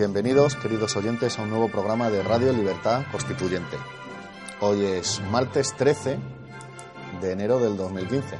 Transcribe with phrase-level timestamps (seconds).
[0.00, 3.76] Bienvenidos, queridos oyentes, a un nuevo programa de Radio Libertad Constituyente.
[4.62, 6.16] Hoy es martes 13
[7.20, 8.38] de enero del 2015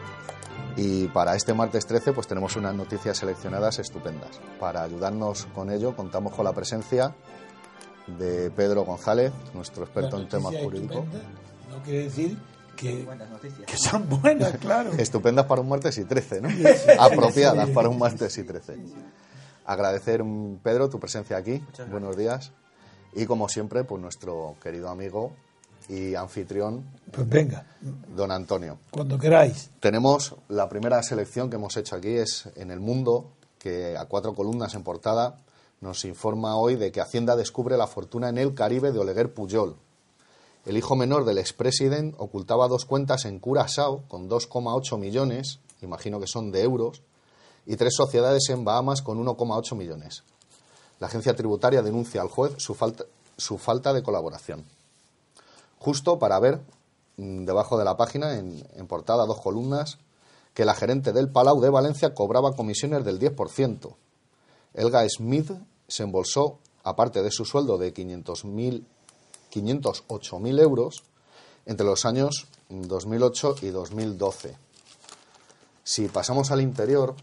[0.78, 4.40] y para este martes 13 pues tenemos unas noticias seleccionadas estupendas.
[4.58, 7.14] Para ayudarnos con ello contamos con la presencia
[8.06, 11.04] de Pedro González, nuestro experto en temas jurídicos.
[11.68, 12.38] No quiere decir
[12.74, 13.06] que,
[13.66, 14.92] que sean buenas, claro.
[14.98, 16.48] Estupendas para un martes y 13, ¿no?
[16.98, 18.78] Apropiadas para un martes y 13.
[19.64, 20.22] Agradecer,
[20.62, 21.62] Pedro, tu presencia aquí.
[21.90, 22.52] Buenos días.
[23.12, 25.32] Y como siempre, pues nuestro querido amigo
[25.88, 26.84] y anfitrión.
[27.10, 27.66] Pues venga.
[28.14, 28.78] Don Antonio.
[28.90, 29.70] Cuando queráis.
[29.80, 34.34] Tenemos la primera selección que hemos hecho aquí, es en El Mundo, que a cuatro
[34.34, 35.38] columnas en portada
[35.80, 39.76] nos informa hoy de que Hacienda descubre la fortuna en el Caribe de Oleguer Puyol.
[40.66, 46.26] El hijo menor del expresidente ocultaba dos cuentas en Curazao con 2,8 millones, imagino que
[46.26, 47.02] son de euros,
[47.66, 50.24] y tres sociedades en Bahamas con 1,8 millones.
[50.98, 53.04] La agencia tributaria denuncia al juez su falta,
[53.36, 54.64] su falta de colaboración.
[55.78, 56.60] Justo para ver,
[57.16, 59.98] mm, debajo de la página, en, portada, dos columnas,
[60.54, 63.96] que la gerente del Palau de Valencia cobraba comisiones del 10%.
[64.74, 65.50] Elga Smith
[65.88, 68.84] se embolsó, aparte de su sueldo de 500.000
[69.50, 71.02] 508.000 euros
[71.66, 74.56] entre los años 2008 y 2012.
[75.82, 77.14] Si pasamos al interior,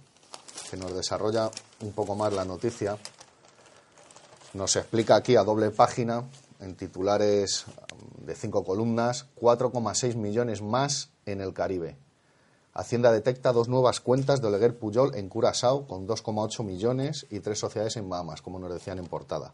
[0.70, 1.50] que nos desarrolla
[1.82, 2.98] un poco más la noticia,
[4.54, 6.24] nos explica aquí a doble página,
[6.60, 7.66] en titulares
[8.26, 11.98] de cinco columnas, 4,6 millones más en el Caribe.
[12.74, 17.60] Hacienda detecta dos nuevas cuentas de Oleguer Puyol en Curazao con 2,8 millones y tres
[17.60, 19.54] sociedades en Bahamas, como nos decían en portada.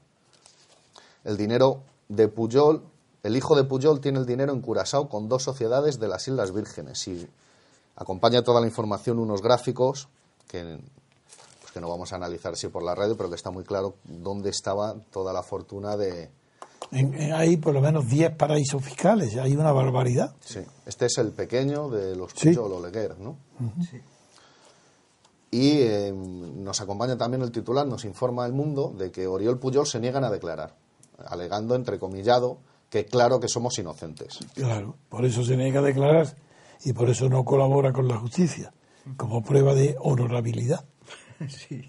[1.24, 2.84] El dinero de Puyol,
[3.24, 6.54] el hijo de Puyol tiene el dinero en Curazao con dos sociedades de las Islas
[6.54, 7.28] Vírgenes y
[7.96, 10.10] acompaña toda la información unos gráficos
[10.48, 10.80] que,
[11.74, 14.50] que no vamos a analizar si por la radio, pero que está muy claro dónde
[14.50, 16.30] estaba toda la fortuna de...
[17.34, 20.36] hay por lo menos 10 paraísos fiscales, hay una barbaridad.
[20.40, 22.76] Sí, este es el pequeño de los Puyol sí.
[22.76, 23.38] Oleguer, ¿no?
[23.90, 24.02] Sí.
[25.52, 29.86] Y eh, nos acompaña también el titular, nos informa el mundo de que Oriol Puyol
[29.86, 30.76] se niegan a declarar
[31.28, 32.60] alegando, entrecomillado,
[32.90, 34.40] que claro que somos inocentes.
[34.54, 36.36] Claro, por eso se niega a declarar
[36.84, 38.74] y por eso no colabora con la justicia,
[39.18, 40.86] como prueba de honorabilidad.
[41.48, 41.82] Sí.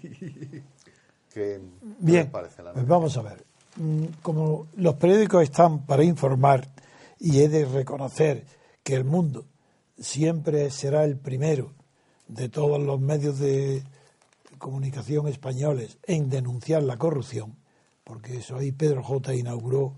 [1.33, 1.59] ¿Qué,
[1.99, 3.43] Bien, parece la pues vamos a ver.
[4.21, 6.69] Como los periódicos están para informar
[7.19, 8.45] y he de reconocer
[8.83, 9.45] que el mundo
[9.97, 11.73] siempre será el primero
[12.27, 13.83] de todos los medios de
[14.57, 17.57] comunicación españoles en denunciar la corrupción,
[18.03, 19.35] porque eso ahí Pedro J.
[19.35, 19.93] inauguró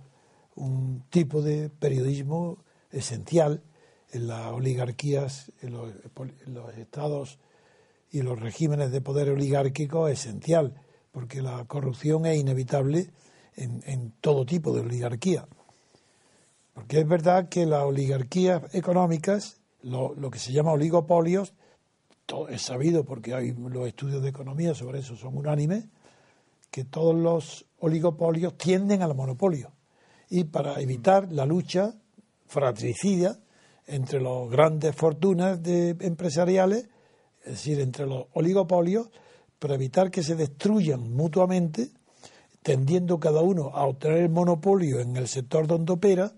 [0.55, 2.57] un tipo de periodismo
[2.91, 3.61] esencial
[4.11, 5.91] en las oligarquías, en los,
[6.45, 7.39] en los estados
[8.17, 10.73] y los regímenes de poder oligárquico esencial,
[11.11, 13.11] porque la corrupción es inevitable
[13.55, 15.47] en, en todo tipo de oligarquía.
[16.73, 21.53] Porque es verdad que las oligarquías económicas, lo, lo que se llama oligopolios,
[22.25, 25.85] todo es sabido porque hay los estudios de economía sobre eso son unánimes,
[26.71, 29.71] que todos los oligopolios tienden al monopolio.
[30.29, 31.93] Y para evitar la lucha
[32.47, 33.39] fratricida
[33.85, 36.89] entre las grandes fortunas de empresariales,
[37.47, 39.09] es decir, entre los oligopolios,
[39.57, 41.89] para evitar que se destruyan mutuamente,
[42.61, 46.33] tendiendo cada uno a obtener el monopolio en el sector donde opera,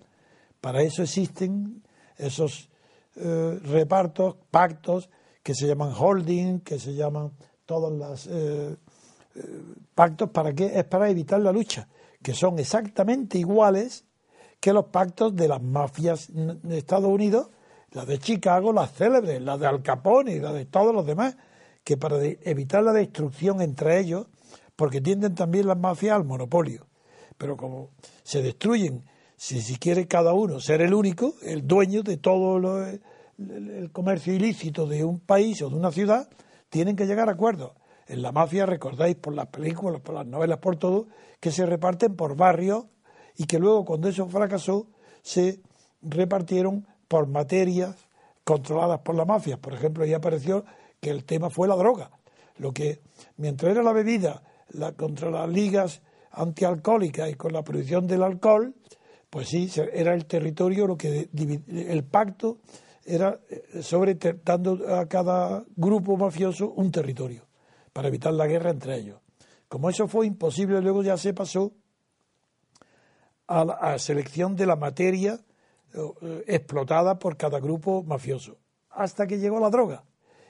[0.62, 1.82] para eso existen
[2.18, 2.70] esos
[3.16, 5.10] eh, repartos, pactos
[5.42, 7.32] que se llaman holding, que se llaman
[7.66, 8.76] todas las eh,
[9.96, 10.78] pactos para qué?
[10.78, 11.88] Es para evitar la lucha,
[12.22, 14.06] que son exactamente iguales
[14.60, 17.50] que los pactos de las mafias de Estados Unidos,
[17.92, 21.36] las de Chicago, las célebres, las de Al Capone y las de todos los demás,
[21.84, 24.28] que para evitar la destrucción entre ellos,
[24.76, 26.88] porque tienden también las mafias al monopolio.
[27.38, 27.90] Pero como
[28.24, 29.04] se destruyen,
[29.36, 33.02] si, si quiere cada uno ser el único, el dueño de todo el,
[33.38, 36.30] el comercio ilícito de un país o de una ciudad,
[36.70, 37.72] tienen que llegar a acuerdos
[38.10, 41.08] en la mafia, recordáis por las películas, por las novelas, por todo,
[41.40, 42.86] que se reparten por barrios
[43.38, 44.88] y que luego cuando eso fracasó
[45.22, 45.62] se
[46.02, 47.98] repartieron por materias
[48.46, 49.58] controladas por la mafia.
[49.58, 50.64] Por ejemplo, ahí apareció
[51.02, 52.12] que el tema fue la droga.
[52.58, 53.02] Lo que,
[53.36, 56.02] mientras era la bebida la, contra las ligas
[56.32, 58.74] antialcohólicas y con la prohibición del alcohol,
[59.30, 61.30] pues sí, era el territorio lo que
[61.68, 62.60] el pacto
[63.06, 67.46] era eh, sobre dando a cada grupo mafioso un territorio
[67.92, 69.20] para evitar la guerra entre ellos.
[69.68, 71.74] Como eso fue imposible, luego ya se pasó
[73.48, 75.40] a la selección de la materia
[75.94, 78.58] eh, explotada por cada grupo mafioso,
[78.90, 80.04] hasta que llegó la droga.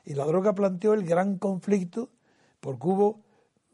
[0.06, 2.10] Y la droga planteó el gran conflicto
[2.60, 3.22] porque hubo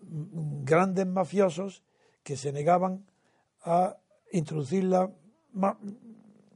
[0.02, 1.84] mm, grandes mafiosos
[2.24, 3.06] que se negaban
[3.64, 3.98] a
[4.32, 5.12] introducir la,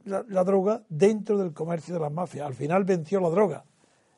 [0.04, 2.46] la, droga dentro del comercio de las mafias.
[2.46, 3.64] Al final venció la droga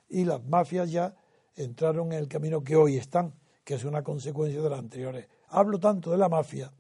[0.09, 1.15] y las mafias ya
[1.57, 3.35] entraron en el camino que hoy están,
[3.65, 5.29] que es una consecuencia de las anteriores.
[5.49, 6.73] Hablo tanto de la mafia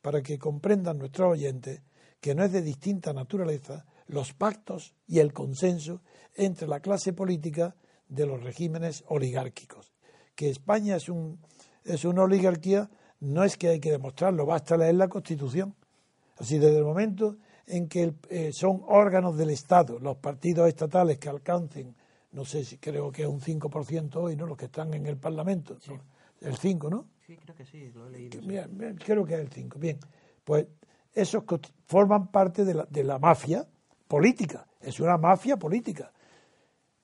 [0.00, 1.82] para que comprendan nuestros oyentes
[2.20, 6.02] que no es de distinta naturaleza los pactos y el consenso
[6.34, 7.76] entre la clase política
[8.08, 9.92] de los regímenes oligárquicos.
[10.34, 11.40] Que España es, un,
[11.84, 12.88] es una oligarquía
[13.20, 15.74] no es que hay que demostrarlo, basta leer la Constitución.
[16.36, 17.36] Así, desde el momento
[17.66, 21.94] en que eh, son órganos del Estado, los partidos estatales que alcancen,
[22.32, 24.46] no sé si creo que es un 5% hoy, ¿no?
[24.46, 25.76] Los que están en el Parlamento,
[26.40, 27.06] el 5, ¿no?
[27.26, 28.40] Sí, creo que sí, lo he leído.
[29.04, 29.78] creo que es el 5.
[29.78, 29.98] Bien,
[30.44, 30.66] pues
[31.20, 31.44] esos
[31.86, 33.66] forman parte de la, de la mafia
[34.06, 36.12] política, es una mafia política.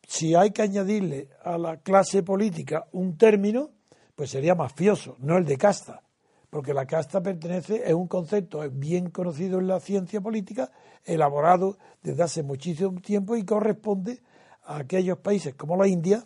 [0.07, 3.71] Si hay que añadirle a la clase política un término,
[4.15, 6.03] pues sería mafioso, no el de casta,
[6.51, 10.71] porque la casta pertenece, es un concepto bien conocido en la ciencia política,
[11.05, 14.21] elaborado desde hace muchísimo tiempo y corresponde
[14.65, 16.25] a aquellos países como la India,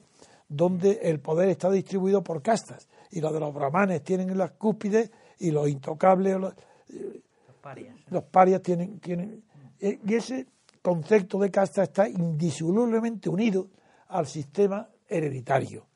[0.49, 5.11] donde el poder está distribuido por castas, y los de los brahmanes tienen las cúspides
[5.38, 6.55] y los intocables, los,
[8.11, 9.44] los parias tienen, tienen...
[9.81, 10.47] Y ese
[10.82, 13.69] concepto de casta está indisolublemente unido
[14.09, 15.87] al sistema hereditario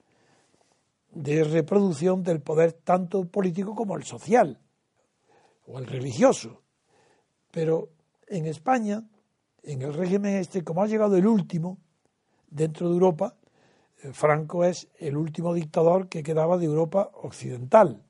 [1.12, 4.58] de reproducción del poder tanto político como el social
[5.66, 6.62] o el religioso.
[7.50, 7.90] Pero
[8.26, 9.02] en España,
[9.62, 11.78] en el régimen este, como ha llegado el último
[12.48, 13.36] dentro de Europa,
[14.02, 18.02] eh, Franco es el último dictador que quedaba de Europa occidental.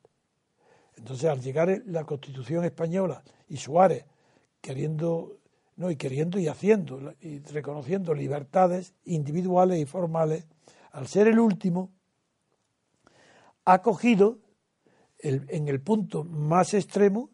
[1.02, 4.04] Entonces, al llegar la Constitución española y Suárez
[4.60, 5.40] queriendo
[5.74, 10.46] no y queriendo y haciendo y reconociendo libertades individuales y formales,
[10.92, 11.90] al ser el último,
[13.64, 14.38] ha cogido
[15.18, 17.30] en el punto más extremo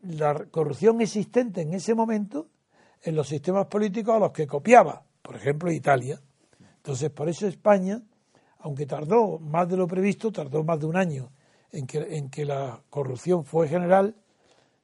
[0.00, 2.48] la corrupción existente en ese momento
[3.02, 6.18] en los sistemas políticos a los que copiaba, por ejemplo Italia.
[6.76, 8.00] Entonces, por eso España,
[8.60, 11.30] aunque tardó más de lo previsto, tardó más de un año
[11.72, 14.14] en que, en que la corrupción fue general,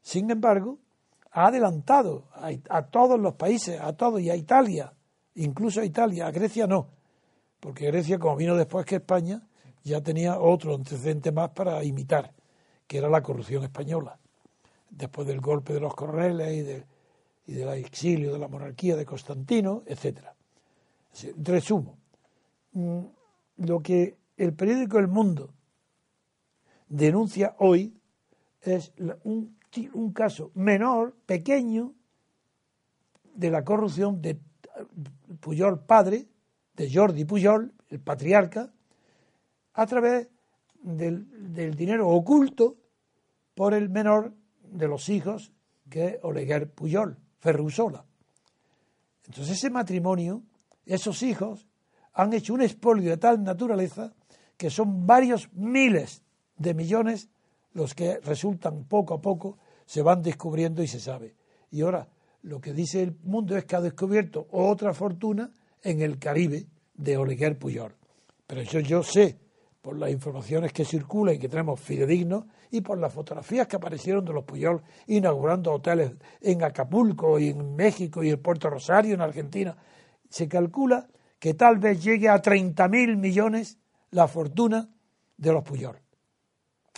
[0.00, 0.78] sin embargo,
[1.30, 4.92] ha adelantado a, a, todos los países, a todos, y a Italia,
[5.34, 6.88] incluso a Italia, a Grecia no,
[7.60, 9.42] porque Grecia, como vino después que España,
[9.84, 12.32] ya tenía otro antecedente más para imitar,
[12.86, 14.18] que era la corrupción española,
[14.90, 16.86] después del golpe de los coroneles y, de,
[17.46, 20.20] y del exilio de la monarquía de Constantino, etc.
[21.36, 21.98] Resumo,
[22.72, 23.00] mm,
[23.58, 25.52] lo que el periódico El Mundo
[26.88, 27.94] denuncia hoy
[28.60, 28.92] es
[29.24, 29.56] un,
[29.92, 31.94] un caso menor, pequeño,
[33.34, 34.40] de la corrupción de
[35.40, 36.26] Puyol padre,
[36.74, 38.72] de Jordi Puyol, el patriarca,
[39.74, 40.28] a través
[40.82, 42.76] del, dinero oculto
[43.54, 45.52] por el menor de los hijos
[45.88, 48.04] que es Oleguer Puyol, Ferrusola.
[49.26, 50.42] Entonces ese matrimonio,
[50.84, 51.66] esos hijos,
[52.12, 54.12] han hecho un expolio de tal naturaleza
[54.56, 56.22] que son varios miles
[56.58, 57.28] de millones
[57.72, 61.34] los que resultan poco a poco, se van descubriendo y se sabe.
[61.70, 62.08] Y ahora
[62.42, 65.50] lo que dice el mundo es que ha descubierto otra fortuna
[65.82, 67.94] en el Caribe de Oleguer Puyol.
[68.46, 69.38] Pero eso yo sé
[69.80, 74.24] por las informaciones que circulan y que tenemos fidedignos y por las fotografías que aparecieron
[74.24, 79.20] de los Puyol inaugurando hoteles en Acapulco y en México y en Puerto Rosario, en
[79.20, 79.76] Argentina.
[80.28, 83.78] Se calcula que tal vez llegue a 30.000 millones
[84.10, 84.88] la fortuna
[85.36, 85.96] de los Puyol.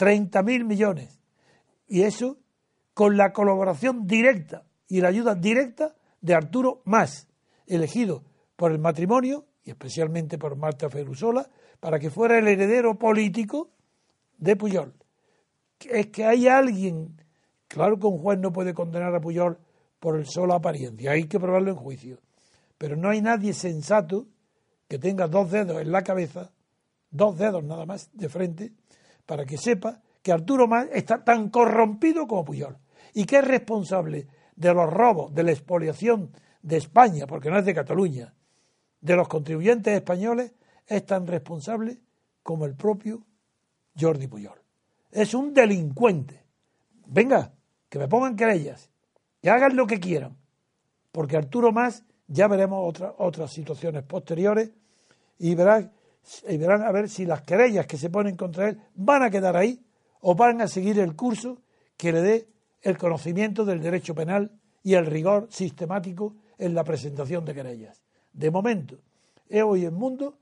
[0.00, 1.20] 30.000 millones.
[1.86, 2.38] Y eso
[2.94, 7.28] con la colaboración directa y la ayuda directa de Arturo Más,
[7.66, 8.24] elegido
[8.56, 13.70] por el matrimonio y especialmente por Marta Ferusola, para que fuera el heredero político
[14.38, 14.94] de Puyol.
[15.80, 17.16] Es que hay alguien,
[17.68, 19.58] claro que un juez no puede condenar a Puyol
[19.98, 22.18] por el solo apariencia, hay que probarlo en juicio,
[22.78, 24.26] pero no hay nadie sensato
[24.88, 26.52] que tenga dos dedos en la cabeza,
[27.10, 28.72] dos dedos nada más de frente,
[29.26, 32.78] para que sepa que Arturo Más está tan corrompido como Puyol
[33.14, 37.64] y que es responsable de los robos, de la expoliación de España, porque no es
[37.64, 38.34] de Cataluña,
[39.00, 40.52] de los contribuyentes españoles
[40.86, 41.98] es tan responsable
[42.42, 43.24] como el propio
[43.98, 44.60] Jordi Puyol.
[45.10, 46.44] Es un delincuente.
[47.06, 47.52] Venga,
[47.88, 48.90] que me pongan querellas,
[49.40, 50.36] que hagan lo que quieran,
[51.12, 54.70] porque Arturo Más, ya veremos otras otras situaciones posteriores
[55.38, 55.99] y verán, y
[56.46, 59.82] verán a ver si las querellas que se ponen contra él van a quedar ahí
[60.20, 61.62] o van a seguir el curso
[61.96, 62.48] que le dé
[62.82, 68.02] el conocimiento del derecho penal y el rigor sistemático en la presentación de querellas.
[68.32, 68.98] De momento,
[69.50, 70.38] hoy en mundo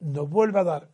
[0.00, 0.88] nos vuelve a dar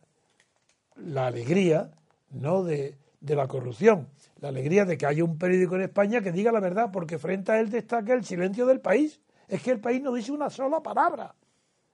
[0.95, 1.91] la alegría
[2.31, 6.31] no de, de la corrupción, la alegría de que haya un periódico en España que
[6.31, 9.19] diga la verdad, porque frente a él destaca el silencio del país.
[9.47, 11.33] Es que el país no dice una sola palabra,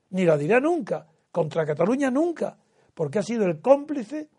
[0.09, 2.57] ni la dirá nunca, contra Cataluña nunca,
[2.93, 4.29] porque ha sido el cómplice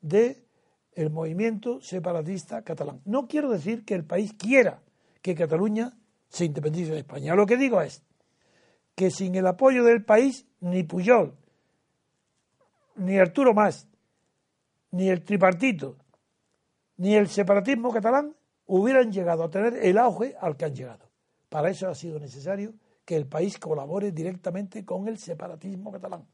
[0.00, 0.44] de
[0.92, 3.00] el movimiento separatista catalán.
[3.04, 4.80] No quiero decir que el país quiera
[5.20, 5.92] que Cataluña
[6.28, 7.34] se independice de España.
[7.34, 8.04] Lo que digo es
[8.94, 11.34] que sin el apoyo del país, ni Puyol,
[12.94, 13.88] ni Arturo Más,
[14.92, 15.96] ni el tripartito,
[16.98, 21.10] ni el separatismo catalán hubieran llegado a tener el auge al que han llegado.
[21.48, 26.24] Para eso ha sido necesario que el país colabore directamente con el separatismo catalán.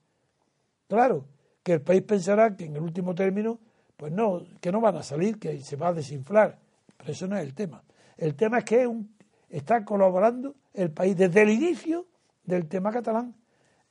[0.90, 1.24] Claro,
[1.62, 3.60] que el país pensará que en el último término,
[3.96, 6.58] pues no, que no van a salir, que se va a desinflar.
[6.96, 7.84] Pero eso no es el tema.
[8.16, 8.92] El tema es que
[9.50, 12.08] está colaborando el país desde el inicio
[12.42, 13.36] del tema catalán.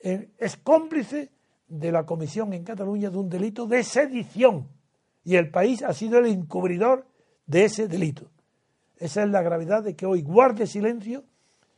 [0.02, 1.32] es cómplice
[1.70, 4.68] de la comisión en Cataluña de un delito de sedición.
[5.24, 7.08] Y el país ha sido el encubridor
[7.46, 8.30] de ese delito.
[8.98, 11.24] Esa es la gravedad de que hoy guarde silencio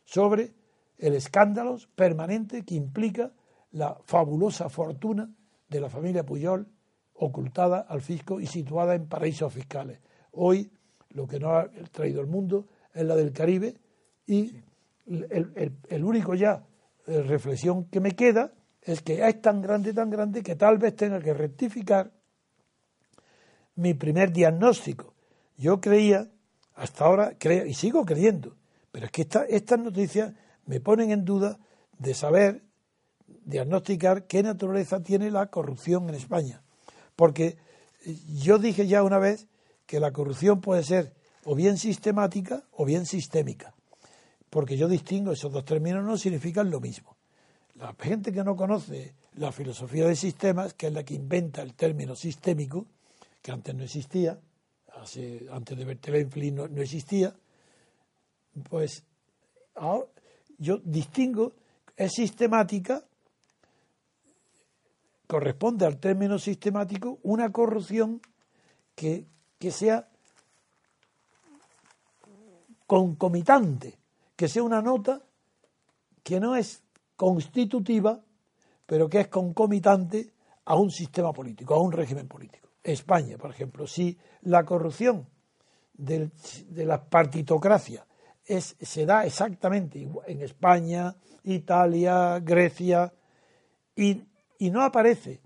[0.04, 0.56] sobre
[0.98, 3.32] el escándalo permanente que implica
[3.72, 5.30] la fabulosa fortuna
[5.68, 6.68] de la familia Puyol
[7.16, 10.00] ocultada al fisco y situada en paraísos fiscales.
[10.32, 10.72] Hoy
[11.12, 13.76] lo que no ha traído el mundo es la del Caribe
[14.26, 14.56] y
[15.06, 16.66] el, único ya
[17.08, 20.96] eh, reflexión que me queda es que es tan grande, tan grande que tal vez
[20.96, 22.12] tenga que rectificar
[23.76, 25.14] mi primer diagnóstico.
[25.58, 26.30] Yo creía,
[26.74, 28.56] hasta ahora, creo, y sigo creyendo,
[28.92, 30.34] pero es que estas noticias
[30.66, 31.60] me ponen en duda
[32.00, 32.64] de saber
[33.46, 36.62] diagnosticar qué naturaleza tiene la corrupción en España.
[37.16, 37.58] Porque
[38.34, 39.48] yo dije ya una vez
[39.86, 43.74] que la corrupción puede ser o bien sistemática o bien sistémica.
[44.50, 47.16] Porque yo distingo esos dos términos, no significan lo mismo.
[47.76, 51.74] La gente que no conoce la filosofía de sistemas, que es la que inventa el
[51.74, 52.86] término sistémico,
[53.42, 54.40] que antes no existía,
[55.52, 57.34] antes de Bertelén no, no existía,
[58.70, 59.04] pues
[59.76, 60.08] ahora
[60.58, 61.54] yo distingo,
[61.96, 63.04] es sistemática
[65.32, 68.20] corresponde al término sistemático una corrupción
[68.94, 69.26] que,
[69.58, 70.10] que sea
[72.86, 73.98] concomitante,
[74.36, 75.22] que sea una nota
[76.22, 76.84] que no es
[77.16, 78.20] constitutiva,
[78.86, 80.34] pero que es concomitante
[80.66, 82.68] a un sistema político, a un régimen político.
[82.84, 85.30] España, por ejemplo, si la corrupción
[85.94, 86.30] de
[86.76, 88.06] la partitocracia
[88.44, 93.14] es, se da exactamente en España, Italia, Grecia,
[93.96, 94.24] y
[94.62, 95.42] y no aparece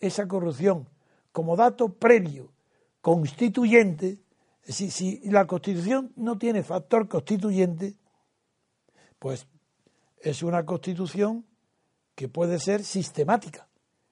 [0.00, 0.86] esa corrupción
[1.32, 2.52] como dato previo
[3.00, 4.18] constituyente,
[4.62, 7.94] si, la constitución no tiene factor constituyente,
[9.18, 9.46] pues
[10.20, 11.46] es una constitución
[12.14, 13.66] que puede ser sistemática,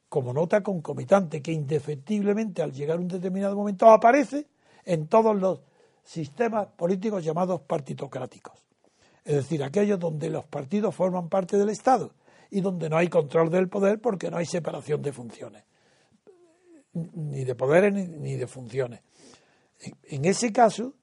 [0.09, 4.47] como nota concomitante, que indefectiblemente al llegar un determinado momento aparece
[4.87, 5.61] en todos los
[6.05, 8.55] sistemas políticos llamados partitocráticos.
[9.27, 12.15] Es decir, aquellos donde los partidos forman parte del Estado
[12.51, 15.65] y donde no hay control del poder porque no hay separación de funciones,
[16.93, 19.03] ni de poderes ni, de funciones.
[20.05, 20.95] En, ese caso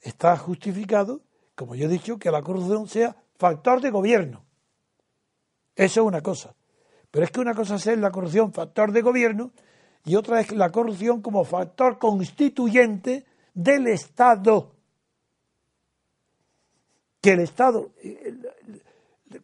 [0.00, 1.22] está justificado,
[1.54, 4.44] como yo he dicho, que la corrupción sea factor de gobierno.
[5.74, 6.54] Eso es una cosa.
[7.10, 9.52] Pero es que una cosa es la corrupción factor de gobierno
[10.04, 14.74] y otra es la corrupción como factor constituyente del Estado.
[17.20, 18.34] Que el Estado, eh,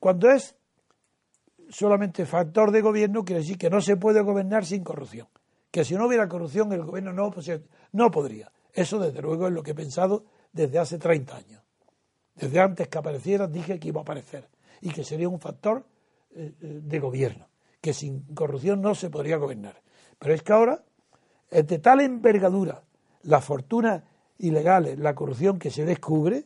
[0.01, 0.58] cuando es
[1.71, 5.29] solamente factor de gobierno quiere decir que no se puede gobernar sin corrupción.
[5.71, 7.51] Que si no hubiera corrupción el gobierno no, pues,
[7.93, 8.51] no podría.
[8.73, 11.63] Eso desde luego es lo que he pensado desde hace 30 años.
[12.35, 14.49] Desde antes que apareciera dije que iba a aparecer
[14.81, 15.85] y que sería un factor
[16.31, 17.49] eh, eh, de gobierno,
[17.81, 19.83] que sin corrupción no se podría gobernar.
[20.19, 20.85] Pero es que ahora
[21.51, 22.83] es de tal envergadura
[23.23, 24.05] la fortuna
[24.39, 26.45] ilegales, la corrupción que se descubre,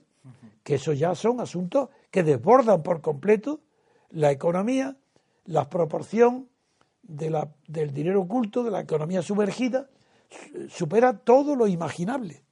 [0.62, 3.60] que eso ya son asuntos que desbordan por completo
[4.10, 4.96] la economía
[5.44, 6.48] la proporción
[7.02, 9.88] de la, del dinero oculto, de la economía sumergida,
[10.68, 12.42] supera todo lo imaginable.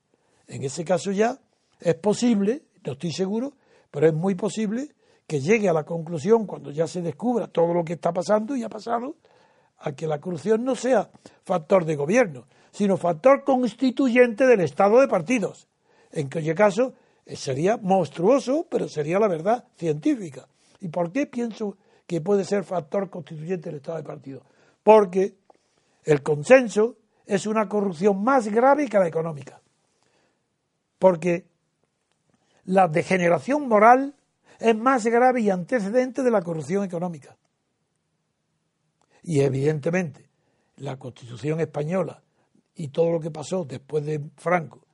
[0.46, 1.38] En ese caso ya
[1.80, 3.54] es posible, no estoy seguro,
[3.90, 4.94] pero es muy posible
[5.26, 8.64] que llegue a la conclusión, cuando ya se descubra todo lo que está pasando y
[8.64, 9.16] ha pasado,
[9.78, 11.08] a que la corrupción no sea
[11.44, 15.68] factor de gobierno, sino factor constituyente del Estado de partidos.
[16.12, 16.94] En cuyo caso
[17.24, 20.48] eh, sería monstruoso, pero sería la verdad científica.
[20.80, 21.76] ¿Y por qué pienso
[22.10, 24.42] que puede ser factor constituyente del Estado de partido.
[24.82, 25.36] Porque
[26.02, 29.60] el consenso es una corrupción más grave que la económica.
[30.98, 31.46] Porque
[32.64, 34.16] la degeneración moral
[34.58, 37.36] es más grave y antecedente de la corrupción económica.
[39.22, 40.28] Y evidentemente
[40.78, 42.24] la Constitución española
[42.74, 44.84] y todo lo que pasó después de Franco,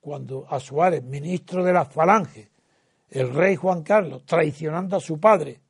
[0.00, 2.48] cuando a Suárez, ministro de la Falange,
[3.08, 5.62] el rey Juan Carlos, traicionando a su padre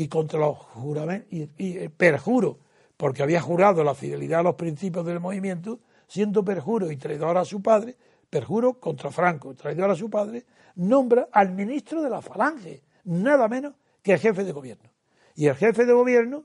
[0.00, 2.58] y contra los juramentos, y, y perjuro,
[2.96, 7.44] porque había jurado la fidelidad a los principios del movimiento, siendo perjuro y traidor a
[7.44, 7.98] su padre,
[8.30, 13.74] perjuro contra Franco, traidor a su padre, nombra al ministro de la Falange, nada menos
[14.02, 14.88] que el jefe de gobierno.
[15.34, 16.44] Y el jefe de gobierno,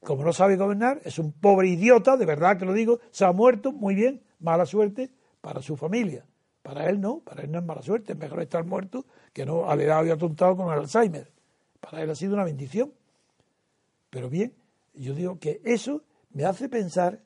[0.00, 3.30] como no sabe gobernar, es un pobre idiota, de verdad que lo digo, se ha
[3.30, 6.26] muerto, muy bien, mala suerte para su familia.
[6.62, 9.70] Para él no, para él no es mala suerte, es mejor estar muerto que no
[9.70, 11.37] haber y atontado con el Alzheimer.
[11.80, 12.92] Para él ha sido una bendición.
[14.10, 14.54] Pero bien,
[14.94, 17.22] yo digo que eso me hace pensar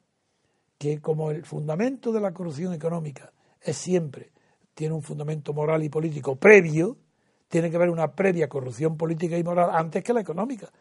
[0.79, 4.33] que como el fundamento de la corrupción económica es siempre,
[4.75, 6.97] tiene un fundamento moral y político previo,
[7.49, 10.73] tiene que haber una previa corrupción política y moral antes que la económica.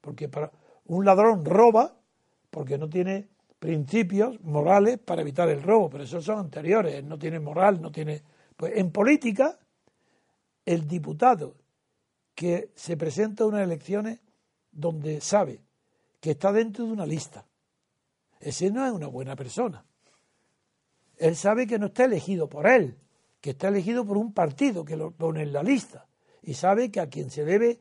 [0.00, 0.50] Porque para
[0.86, 1.96] un ladrón roba
[2.50, 7.40] porque no tiene principios morales para evitar el robo, pero esos son anteriores, no tiene
[7.40, 8.22] moral, no tiene...
[8.56, 9.58] Pues en política,
[10.64, 11.56] el diputado
[12.34, 14.20] que se presenta a unas elecciones
[14.72, 15.62] donde sabe
[16.20, 17.46] que está dentro de una lista,
[18.40, 19.84] ese no es una buena persona.
[21.16, 22.98] Él sabe que no está elegido por él,
[23.40, 26.06] que está elegido por un partido que lo pone en la lista
[26.42, 27.78] y sabe que a quien se debe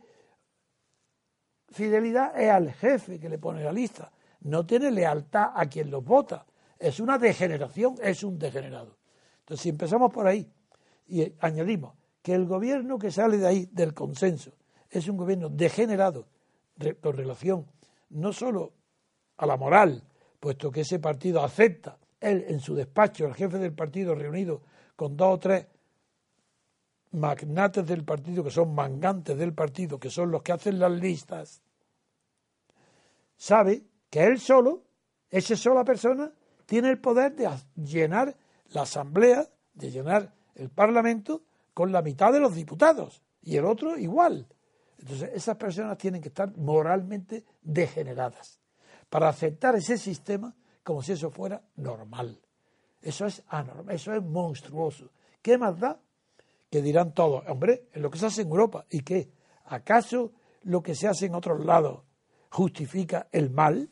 [1.69, 4.11] fidelidad es al jefe que le pone la lista.
[4.41, 6.45] No tiene lealtad a quien los vota.
[6.77, 8.97] Es una degeneración, es un degenerado.
[9.39, 10.49] Entonces, si empezamos por ahí
[11.07, 14.53] y añadimos que el gobierno que sale de ahí, del consenso,
[14.89, 16.25] es un gobierno degenerado
[17.01, 17.67] con relación
[18.09, 18.71] no solo
[19.37, 20.03] a la moral,
[20.39, 24.61] puesto que ese partido acepta, él en su despacho, el jefe del partido reunido
[24.95, 25.67] con dos o tres
[27.11, 31.61] magnates del partido, que son mangantes del partido, que son los que hacen las listas,
[33.35, 34.83] sabe que él solo,
[35.29, 36.31] esa sola persona,
[36.65, 38.37] tiene el poder de llenar
[38.69, 41.41] la asamblea, de llenar el parlamento
[41.73, 44.47] con la mitad de los diputados y el otro igual.
[44.97, 48.59] Entonces, esas personas tienen que estar moralmente degeneradas
[49.09, 52.39] para aceptar ese sistema como si eso fuera normal.
[53.01, 55.11] Eso es anormal, eso es monstruoso.
[55.41, 55.99] ¿Qué más da?
[56.69, 59.29] Que dirán todos, hombre, en lo que se hace en Europa, ¿y qué?
[59.65, 60.31] ¿Acaso
[60.63, 62.03] lo que se hace en otros lados
[62.49, 63.89] justifica el mal?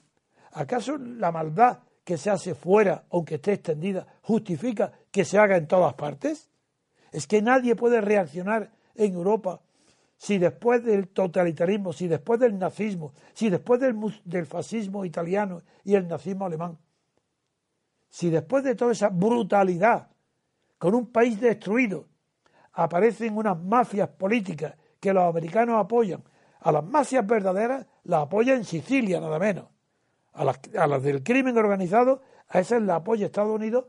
[0.53, 5.67] ¿Acaso la maldad que se hace fuera, aunque esté extendida, justifica que se haga en
[5.67, 6.50] todas partes?
[7.11, 9.61] Es que nadie puede reaccionar en Europa
[10.21, 16.07] si después del totalitarismo, si después del nazismo, si después del, fascismo italiano y el
[16.07, 16.77] nazismo alemán,
[18.07, 20.09] si después de toda esa brutalidad,
[20.77, 22.05] con un país destruido,
[22.73, 26.23] aparecen unas mafias políticas que los americanos apoyan,
[26.59, 29.65] a las mafias verdaderas las apoya en Sicilia, nada menos.
[30.33, 30.45] A
[30.87, 33.85] las del crimen organizado, a esas las apoya Estados Unidos,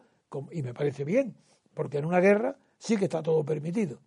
[0.51, 1.37] y me parece bien,
[1.75, 4.01] porque en una guerra sí que está todo permitido.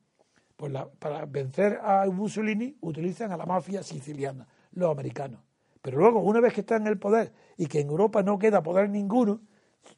[0.58, 5.40] Pues para vencer a Mussolini utilizan a la mafia siciliana, los americanos.
[5.82, 8.62] Pero luego, una vez que están en el poder y que en Europa no queda
[8.62, 9.40] poder ninguno,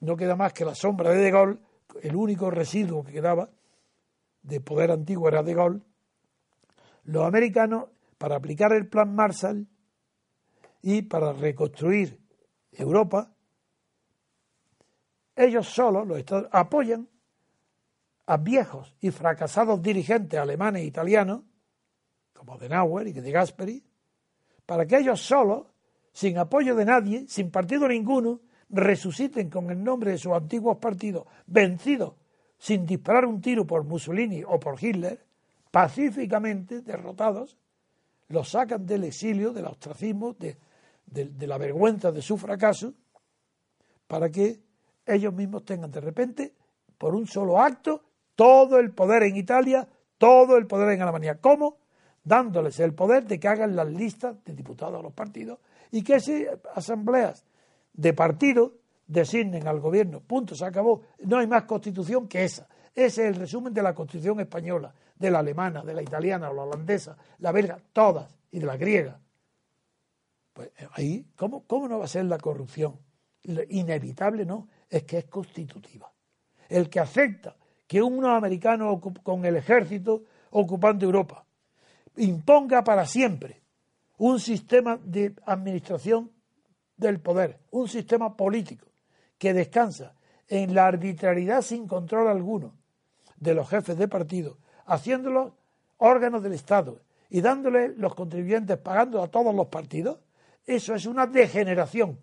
[0.02, 1.60] no queda más que la sombra de De Gaulle,
[2.04, 3.50] el único residuo que quedaba
[4.44, 5.82] de poder antiguo era De Gaulle,
[7.06, 7.86] los americanos,
[8.20, 9.68] para aplicar el plan Marshall
[10.84, 12.20] y para reconstruir
[12.72, 13.32] Europa,
[15.36, 17.08] ellos solos, los Estados, apoyan
[18.28, 21.42] a viejos y fracasados dirigentes alemanes e italianos,
[22.34, 23.84] como de Nauer y de Gasperi,
[24.66, 25.68] para que ellos solos,
[26.12, 31.26] sin apoyo de nadie, sin partido ninguno, resuciten con el nombre de sus antiguos partidos,
[31.48, 32.16] vencidos
[32.58, 35.24] sin disparar un tiro por Mussolini o por Hitler,
[35.72, 37.58] pacíficamente derrotados,
[38.28, 40.58] los sacan del exilio, del ostracismo, de,
[41.06, 42.94] de la vergüenza de su fracaso,
[44.08, 44.60] para que
[45.06, 46.54] ellos mismos tengan de repente,
[46.98, 48.07] por un solo acto,
[48.38, 49.88] todo el poder en Italia,
[50.19, 51.39] todo el poder en Alemania.
[51.41, 51.80] ¿Cómo?
[52.23, 55.58] Dándoles el poder de que hagan las listas de diputados a los partidos
[55.89, 57.43] y que esas asambleas
[57.93, 58.76] de partido
[59.08, 60.19] designen al gobierno.
[60.19, 61.02] Punto, se acabó.
[61.23, 62.67] No hay más constitución que esa.
[62.93, 66.62] Ese es el resumen de la constitución española, de la alemana, de la italiana, la
[66.62, 69.19] holandesa, la belga, todas, y de la griega.
[70.54, 73.00] Pues eh, ahí, ¿cómo, cómo no va a ser la corrupción?
[73.69, 76.12] Inevitable no, es que es constitutiva.
[76.69, 77.56] El que acepta
[77.88, 81.45] que unos americanos con el ejército ocupando Europa
[82.17, 83.62] imponga para siempre
[84.17, 86.32] un sistema de administración
[86.95, 88.88] del poder, un sistema político
[89.38, 90.15] que descansa
[90.47, 92.73] en la arbitrariedad sin control alguno
[93.38, 95.54] de los jefes de partido, haciéndolos
[95.97, 100.19] órganos del Estado y dándole los contribuyentes pagando a todos los partidos,
[100.65, 102.19] eso es una degeneración.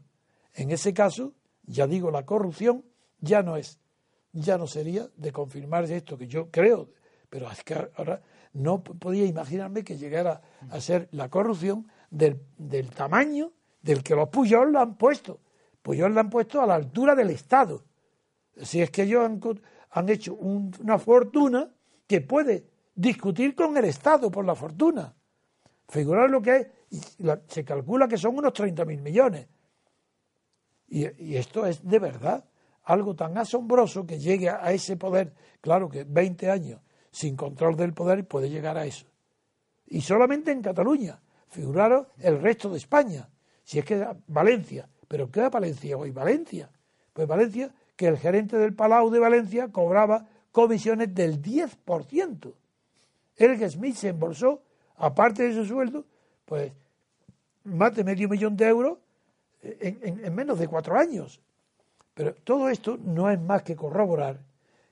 [0.55, 1.33] En ese caso,
[1.65, 2.85] ya digo, la corrupción
[3.21, 3.79] ya no es,
[4.35, 6.91] ya no sería de confirmar esto que yo creo,
[7.31, 8.21] pero es que ahora
[8.53, 14.29] no podía imaginarme que llegara a ser la corrupción del, del tamaño del que los
[14.29, 15.41] Puyol la han puesto.
[15.83, 17.85] Puyol la han puesto a la altura del Estado.
[18.57, 19.31] Si es que ellos
[19.91, 21.71] han, hecho una fortuna
[22.07, 25.15] que puede discutir con el Estado por la fortuna.
[25.89, 27.19] Figurar lo que es,
[27.49, 29.49] se calcula que son unos 30.000 millones.
[30.89, 32.45] Y, esto es de verdad
[32.85, 35.33] algo tan asombroso que llegue a ese poder.
[35.61, 39.07] Claro que 20 años sin control del poder puede llegar a eso.
[39.87, 41.21] Y solamente en Cataluña.
[41.49, 43.29] Figuraros el resto de España.
[43.63, 44.89] Si es que Valencia.
[45.09, 46.11] ¿Pero qué es Valencia hoy?
[46.11, 46.71] Valencia.
[47.13, 52.53] Pues Valencia, que el gerente del Palau de Valencia cobraba comisiones del 10%.
[53.37, 54.63] El Smith se embolsó,
[54.97, 56.05] aparte de su sueldo,
[56.45, 56.73] pues
[57.65, 58.99] más de medio millón de euros
[59.63, 61.41] en menos de cuatro años.
[62.15, 64.41] Pero todo esto no es más que corroborar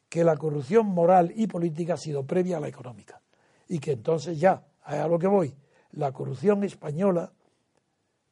[0.08, 3.20] que la corrupción moral y política ha sido previa a la económica.
[3.68, 5.54] Y que entonces ya, a lo que voy,
[5.92, 7.32] la corrupción española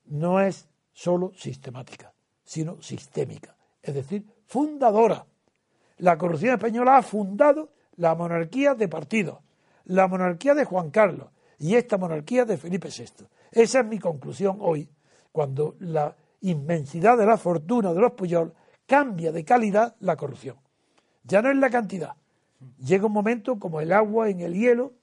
[0.06, 2.12] no es solo sistemática,
[2.44, 5.24] sino sistémica, es decir, fundadora.
[5.98, 9.38] La corrupción española ha fundado la monarquía de partidos,
[9.84, 13.26] la monarquía de Juan Carlos y esta monarquía de Felipe VI.
[13.52, 14.88] Esa es mi conclusión hoy,
[15.32, 18.52] cuando la inmensidad de la fortuna de los Puyol
[18.90, 20.56] cambia de calidad la corrupción.
[21.22, 22.16] Ya no es la cantidad.
[22.84, 24.94] Llega un momento como el agua en el hielo,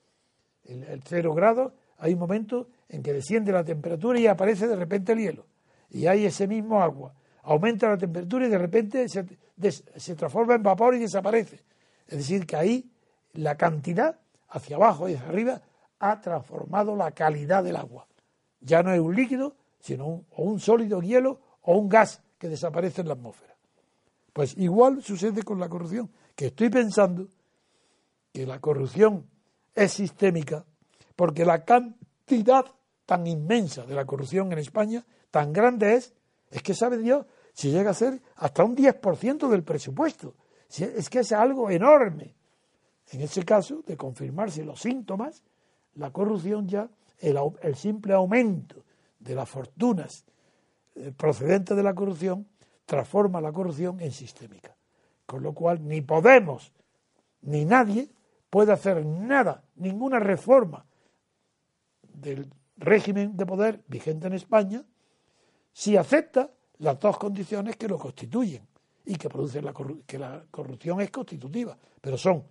[0.66, 5.14] el, cero grado, hay un momento en que desciende la temperatura y aparece de repente
[5.14, 5.46] el hielo.
[5.90, 7.14] Y hay ese mismo agua.
[7.44, 11.62] Aumenta la temperatura y de repente se, transforma en vapor y desaparece.
[12.08, 12.92] Es decir, que ahí
[13.32, 14.20] la cantidad
[14.50, 15.62] hacia abajo y hacia arriba
[16.00, 18.06] ha transformado la calidad del agua.
[18.60, 22.50] Ya no es un líquido, sino un, o un sólido hielo o un gas que
[22.50, 23.57] desaparece en la atmósfera.
[24.38, 27.28] Pues igual sucede con la corrupción, que estoy pensando
[28.32, 29.26] que la corrupción
[29.74, 30.64] es sistémica
[31.16, 32.64] porque la cantidad
[33.08, 36.14] tan inmensa de la corrupción en España, tan grande es,
[36.52, 40.36] es que sabe Dios si llega a ser hasta un 10% del presupuesto.
[40.70, 42.36] Es que es algo enorme.
[43.10, 45.44] En ese caso, de confirmarse los síntomas,
[45.96, 48.86] la corrupción ya, el, simple aumento
[49.20, 50.26] de las fortunas
[50.94, 52.46] eh, procedentes de la corrupción,
[52.88, 54.76] transforma la corrupción en sistémica.
[55.28, 56.72] Con lo cual ni Podemos
[57.42, 58.10] ni nadie
[58.50, 60.86] puede hacer nada, ninguna reforma
[62.02, 64.84] del régimen de poder vigente en España
[65.72, 68.66] si acepta las dos condiciones que lo constituyen
[69.06, 69.74] y que producen la
[70.06, 72.44] que la corrupción es constitutiva, pero son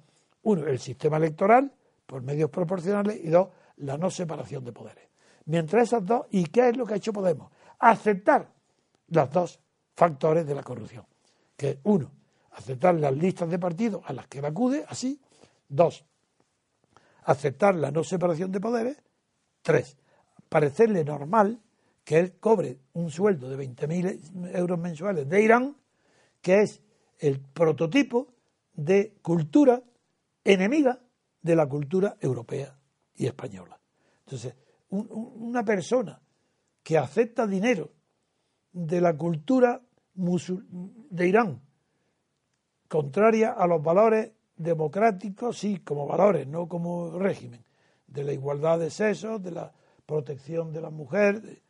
[0.43, 1.73] uno el sistema electoral
[2.07, 5.09] por medios proporcionales y dos la no separación de poderes.
[5.47, 7.51] Mientras esas dos, ¿y qué es lo que ha hecho Podemos?
[7.79, 8.51] Aceptar
[9.09, 9.61] las dos
[9.97, 11.05] factores de la corrupción.
[11.57, 12.13] Que uno,
[12.53, 15.21] aceptar las listas de partidos a las que acude, así.
[15.69, 16.05] Dos,
[17.25, 19.03] aceptar la no separación de poderes.
[19.63, 19.97] Tres,
[20.49, 21.61] parecerle normal
[22.05, 25.77] que él cobre un sueldo de 20.000 euros mensuales de Irán,
[26.41, 26.81] que es
[27.19, 28.29] el prototipo
[28.75, 29.83] de cultura
[30.45, 31.01] enemiga
[31.43, 32.79] de la cultura europea
[33.17, 33.81] y española.
[34.21, 34.55] Entonces,
[34.91, 36.21] una persona
[36.83, 37.91] que acepta dinero
[38.73, 39.81] de la cultura
[40.17, 41.61] de Irán,
[42.89, 47.65] contraria a los valores democráticos, sí, como valores, no como régimen,
[48.07, 49.73] de la igualdad de sexos, de la
[50.07, 51.61] protección de la mujer.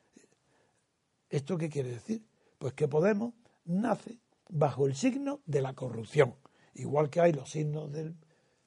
[1.29, 2.23] ¿Esto qué quiere decir?
[2.59, 6.35] Pues que Podemos nace bajo el signo de la corrupción,
[6.75, 8.15] igual que hay los signos del,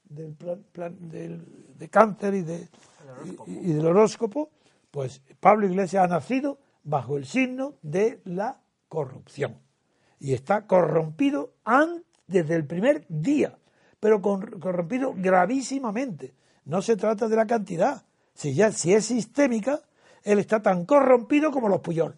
[0.04, 2.68] del plan, de cáncer y, de,
[3.48, 4.50] y del horóscopo,
[4.92, 9.69] pues Pablo Iglesias ha nacido bajo el signo de la corrupción
[10.20, 11.54] y está corrompido
[12.28, 13.58] desde el primer día,
[14.00, 16.34] pero corrompido gravísimamente.
[16.66, 18.04] No se trata de la cantidad.
[18.34, 19.82] Si, es sistémica,
[20.24, 22.16] él está tan corrompido como los Puyol.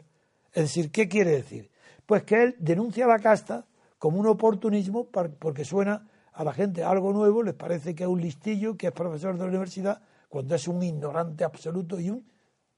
[0.54, 1.72] Es decir, ¿qué quiere decir?
[2.06, 3.66] Pues que él denuncia a la casta
[3.98, 8.22] como un oportunismo porque suena a la gente algo nuevo, les parece que es un
[8.22, 12.26] listillo, que es profesor de la universidad, cuando es un ignorante absoluto y un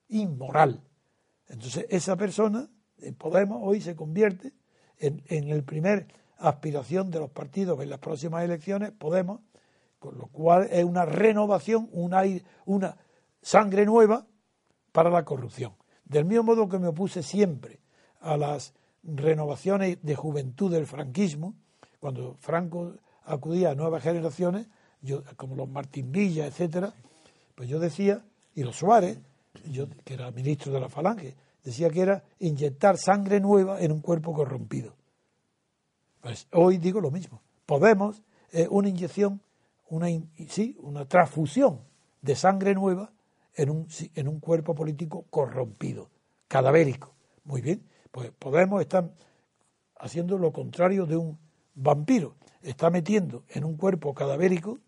[0.10, 0.82] inmoral.
[1.48, 2.70] Entonces, esa persona,
[3.18, 4.54] Podemos, hoy se convierte
[5.04, 9.42] en, el primer aspiración de los partidos en las próximas elecciones, Podemos,
[10.00, 12.24] con lo cual es una renovación, una,
[12.66, 12.98] una
[13.42, 14.26] sangre nueva
[14.92, 15.74] para la corrupción.
[16.06, 17.80] Del mismo modo que me opuse siempre
[18.20, 21.56] a las renovaciones de juventud del franquismo,
[22.00, 24.68] cuando Franco acudía a nuevas generaciones,
[25.02, 26.94] yo, como los Martín Villa, etcétera,
[27.56, 28.24] pues yo decía,
[28.56, 29.20] y los Suárez,
[29.66, 34.02] yo que era ministro de la Falange, decía que era inyectar sangre nueva en un
[34.02, 34.96] cuerpo corrompido.
[36.22, 37.42] Pues hoy digo lo mismo.
[37.66, 38.22] Podemos,
[38.52, 39.42] eh, una inyección,
[39.90, 40.08] una,
[40.48, 41.82] sí, una transfusión
[42.22, 43.12] de sangre nueva
[43.56, 46.10] en un, en un cuerpo político corrompido,
[46.48, 47.14] cadavérico.
[47.44, 49.12] Muy bien, pues Podemos estar
[49.98, 51.40] haciendo lo contrario de un
[51.76, 52.36] vampiro.
[52.62, 54.80] Está metiendo en un cuerpo cadavérico,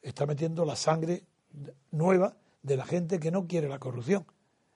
[0.00, 1.24] está metiendo la sangre
[1.90, 4.24] nueva de la gente que no quiere la corrupción.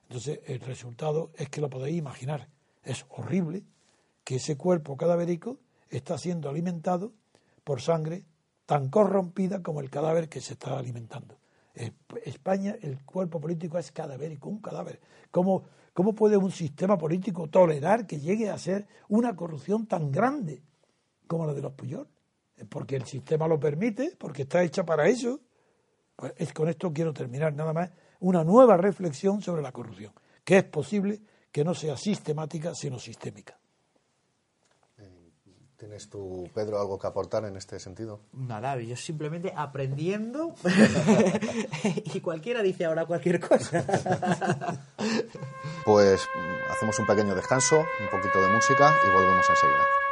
[0.07, 2.47] Entonces, el resultado es que lo podéis imaginar.
[2.83, 3.63] Es horrible
[4.23, 7.13] que ese cuerpo cadavérico está siendo alimentado
[7.63, 8.25] por sangre
[8.65, 11.37] tan corrompida como el cadáver que se está alimentando.
[12.23, 14.99] España, el cuerpo político es cadavérico, un cadáver.
[15.29, 20.63] ¿Cómo, ¿Cómo puede un sistema político tolerar que llegue a ser una corrupción tan grande
[21.27, 22.07] como la de los Puyol?
[22.69, 25.41] Porque el sistema lo permite, porque está hecha para eso.
[26.15, 30.57] Pues es, con esto quiero terminar nada más una nueva reflexión sobre la corrupción, que
[30.57, 33.57] es posible que no sea sistemática, sino sistémica.
[35.77, 38.21] ¿Tienes tú, Pedro, algo que aportar en este sentido?
[38.31, 40.55] Nada, yo simplemente aprendiendo
[42.13, 43.85] y cualquiera dice ahora cualquier cosa.
[45.85, 46.21] pues
[46.71, 50.04] hacemos un pequeño descanso, un poquito de música y volvemos enseguida.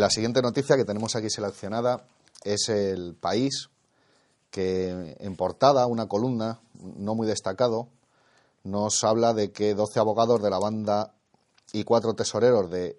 [0.00, 2.04] La siguiente noticia que tenemos aquí seleccionada
[2.42, 3.68] es el país
[4.50, 7.88] que en portada, una columna, no muy destacado,
[8.64, 11.12] nos habla de que 12 abogados de la banda
[11.72, 12.98] y cuatro tesoreros de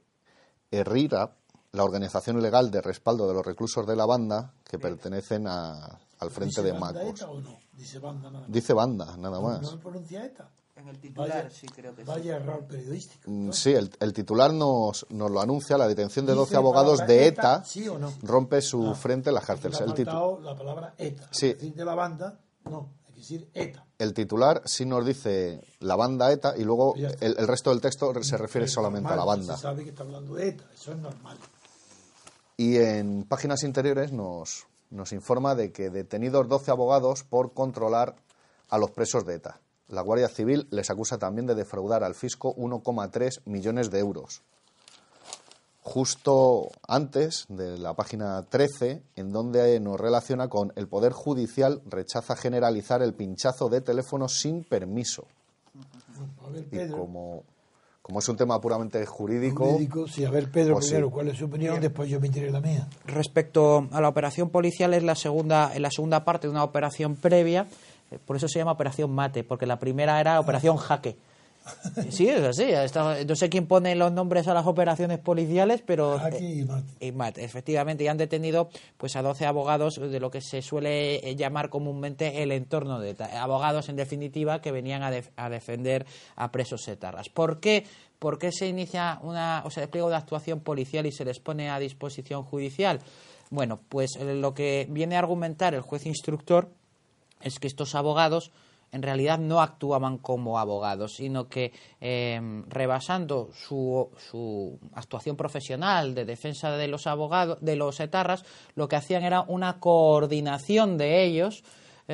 [0.71, 1.35] Herrera,
[1.73, 6.61] la organización ilegal de respaldo de los reclusos de la banda, que pertenecen al frente
[6.61, 7.25] de Macos.
[7.73, 8.51] Dice banda nada más.
[8.51, 9.61] Dice banda, nada más.
[9.61, 10.49] ¿No pronuncia ETA?
[10.81, 13.29] En el titular sí creo que vaya error periodístico.
[13.29, 17.63] Mm, sí, el, titular nos, nos, lo anuncia, la detención de 12 abogados de ETA,
[18.23, 19.79] rompe su ah, frente en las cárceles.
[19.79, 21.27] El titular la palabra ETA.
[21.29, 21.53] Sí.
[21.53, 23.85] decir de la banda, no, hay que decir ETA.
[23.99, 28.37] El titular sí nos dice la banda ETA y luego el, resto del texto se
[28.37, 29.55] refiere solamente a la banda.
[29.57, 31.37] Se sabe que está hablando de ETA, eso es normal.
[32.57, 38.15] Y en páginas interiores nos, nos informa de que detenidos 12 abogados por controlar
[38.69, 39.61] a los presos de ETA.
[39.91, 44.41] La Guardia Civil les acusa también de defraudar al fisco 1,3 millones de euros.
[45.83, 52.35] Justo antes de la página 13, en donde nos relaciona con el Poder Judicial rechaza
[52.35, 55.25] generalizar el pinchazo de teléfonos sin permiso.
[56.71, 57.43] y como,
[58.01, 59.65] como es un tema puramente jurídico.
[59.65, 61.81] Jurídico, sí, a ver, Pedro, pues primero, ¿cuál es su opinión?
[61.81, 62.87] Después yo me diré la mía.
[63.05, 67.15] Respecto a la operación policial, es la segunda, en la segunda parte de una operación
[67.15, 67.67] previa,
[68.19, 71.17] por eso se llama operación mate, porque la primera era operación jaque.
[72.09, 72.71] Sí, es así.
[73.27, 76.17] No sé quién pone los nombres a las operaciones policiales, pero.
[76.17, 76.67] Aquí y
[76.99, 77.43] eh, mate.
[77.43, 78.03] efectivamente.
[78.03, 82.41] Y han detenido pues a 12 abogados de lo que se suele eh, llamar comúnmente
[82.41, 87.29] el entorno de abogados, en definitiva, que venían a, a defender a presos etarras.
[87.29, 87.85] ¿Por qué?
[88.17, 91.69] ¿Por qué se inicia una, o se despliega una actuación policial y se les pone
[91.69, 92.99] a disposición judicial?
[93.49, 96.69] Bueno, pues eh, lo que viene a argumentar el juez instructor
[97.43, 98.51] es que estos abogados
[98.91, 106.25] en realidad no actuaban como abogados, sino que em, rebasando su, su, actuación profesional de
[106.25, 108.43] defensa de los abogados, de los etarras,
[108.75, 111.63] lo que hacían era una coordinación de ellos.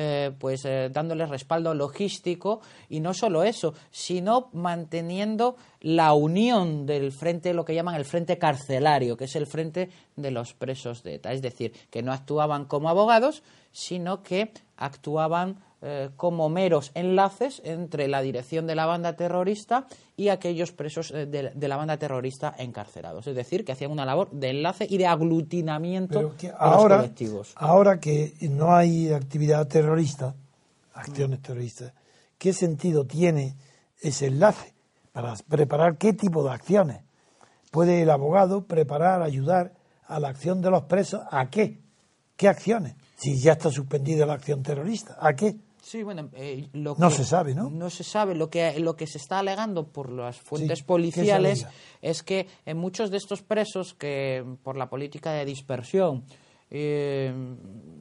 [0.00, 7.10] Eh, pues eh, dándoles respaldo logístico y no solo eso, sino manteniendo la unión del
[7.10, 11.16] frente, lo que llaman el frente carcelario, que es el frente de los presos de
[11.16, 11.32] ETA.
[11.32, 18.08] Es decir, que no actuaban como abogados, sino que actuaban eh, como meros enlaces entre
[18.08, 19.86] la dirección de la banda terrorista
[20.16, 23.28] y aquellos presos eh, de, la banda terrorista encarcelados.
[23.28, 27.52] Es decir, que hacían una labor de enlace y de aglutinamiento de ahora, los colectivos.
[27.54, 30.34] Ahora que no hay actividad terrorista,
[30.94, 31.92] acciones terroristas,
[32.38, 33.54] ¿qué sentido tiene
[34.00, 34.74] ese enlace
[35.12, 37.04] para preparar qué tipo de acciones?
[37.70, 39.74] ¿Puede el abogado preparar, ayudar
[40.08, 41.22] a la acción de los presos?
[41.30, 41.78] ¿A qué?
[42.36, 42.96] ¿Qué acciones?
[43.16, 45.67] Si ya está suspendida la acción terrorista, ¿a qué?
[45.88, 47.70] Sí, bueno, eh, lo no se sabe, ¿no?
[47.70, 48.34] No se sabe.
[48.34, 51.66] Lo que, lo que se está alegando por las fuentes policiales
[52.02, 56.24] es que en muchos de estos presos que por la política de dispersión
[56.70, 57.32] eh,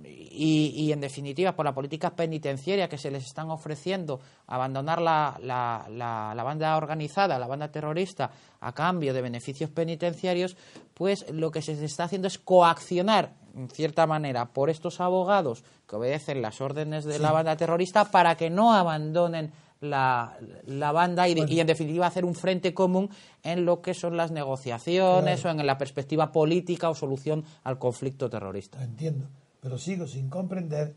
[0.03, 5.87] y, en definitiva por la política penitenciaria que se les están ofreciendo abandonar la, la,
[5.89, 10.57] la, banda organizada, la banda terrorista, a cambio de beneficios penitenciarios,
[10.93, 15.95] pues lo que se está haciendo es coaccionar en cierta manera, por estos abogados que
[15.95, 21.35] obedecen las órdenes de la banda terrorista para que no abandonen la, la banda y,
[21.47, 23.09] y, en definitiva hacer un frente común
[23.43, 28.29] en lo que son las negociaciones o en la perspectiva política o solución al conflicto
[28.29, 28.83] terrorista.
[28.83, 29.27] Entiendo,
[29.59, 30.95] pero sigo sin comprender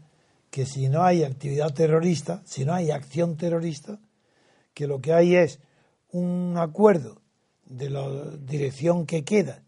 [0.50, 3.98] que si no hay actividad terrorista, si no hay acción terrorista,
[4.74, 5.60] que lo que hay es
[6.12, 7.20] un acuerdo
[7.66, 8.06] de la
[8.38, 9.62] dirección que queda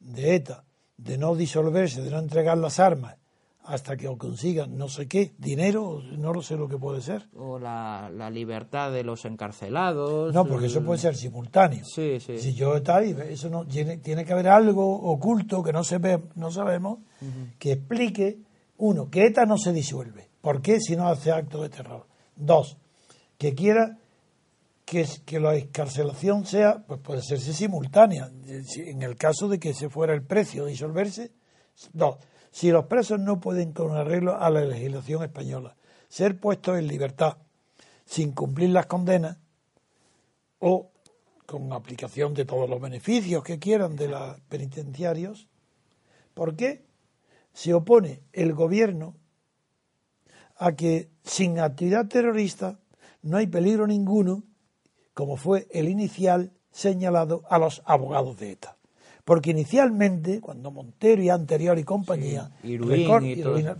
[0.00, 0.64] de ETA
[0.98, 3.16] de no disolverse, de no entregar las armas
[3.68, 7.28] hasta que consigan no sé qué, dinero, no lo sé lo que puede ser.
[7.36, 10.32] O la, libertad de los encarcelados.
[10.32, 11.84] No, porque eso puede ser simultáneo.
[11.84, 12.38] Sí, sí.
[12.38, 15.98] Si yo está ahí, eso no tiene, tiene que haber algo oculto que no se
[15.98, 17.00] ve, no sabemos,
[17.58, 18.38] que explique
[18.78, 20.30] uno que ETA no se disuelve.
[20.40, 22.06] ¿Por qué si no hace acto de terror?
[22.36, 22.78] Dos,
[23.36, 23.98] que quiera
[24.88, 28.30] que, que la escarcelación sea, pues puede hacerse simultánea.
[28.76, 31.32] En el caso de que se fuera el precio disolverse,
[31.92, 32.16] dos.
[32.50, 35.76] Si los presos no pueden, con arreglo a la legislación española,
[36.08, 37.36] ser puestos en libertad
[38.04, 39.36] sin cumplir las condenas
[40.58, 40.90] o
[41.44, 45.48] con aplicación de todos los beneficios que quieran de los penitenciarios,
[46.34, 46.84] ¿por qué
[47.52, 49.16] se opone el gobierno
[50.56, 52.78] a que sin actividad terrorista
[53.22, 54.44] no hay peligro ninguno
[55.18, 58.76] como fue el inicial señalado a los abogados de ETA.
[59.24, 62.52] Porque inicialmente, cuando Montero y anterior y compañía,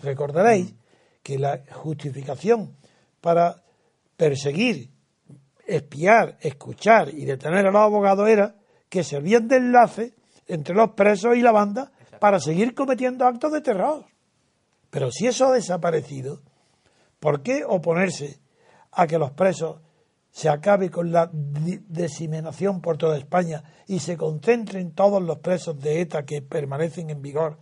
[0.03, 0.75] recordaréis
[1.23, 2.75] que la justificación
[3.21, 3.63] para
[4.17, 4.91] perseguir,
[5.65, 8.57] espiar, escuchar y detener a los abogados era
[8.89, 10.15] que servían de enlace
[10.49, 14.07] entre los presos y la banda para seguir cometiendo actos de terror.
[14.91, 16.43] Pero si eso ha desaparecido,
[17.21, 18.41] ¿por qué oponerse
[18.91, 19.77] a que los presos
[20.39, 26.01] se acabe con la diseminación por toda España y se concentren todos los presos de
[26.01, 27.59] ETA que permanecen en vigor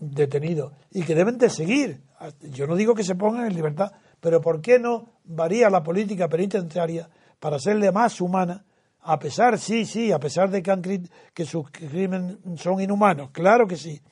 [0.00, 2.02] detenidos y que deben de seguir.
[2.50, 6.28] Yo no digo que se pongan en libertad, pero ¿por qué no varía la política
[6.28, 8.64] penitenciaria para serle más humana?
[9.02, 11.00] A pesar, sí, sí, a pesar de que,
[11.32, 14.02] que sus crímenes son inhumanos, claro que sí,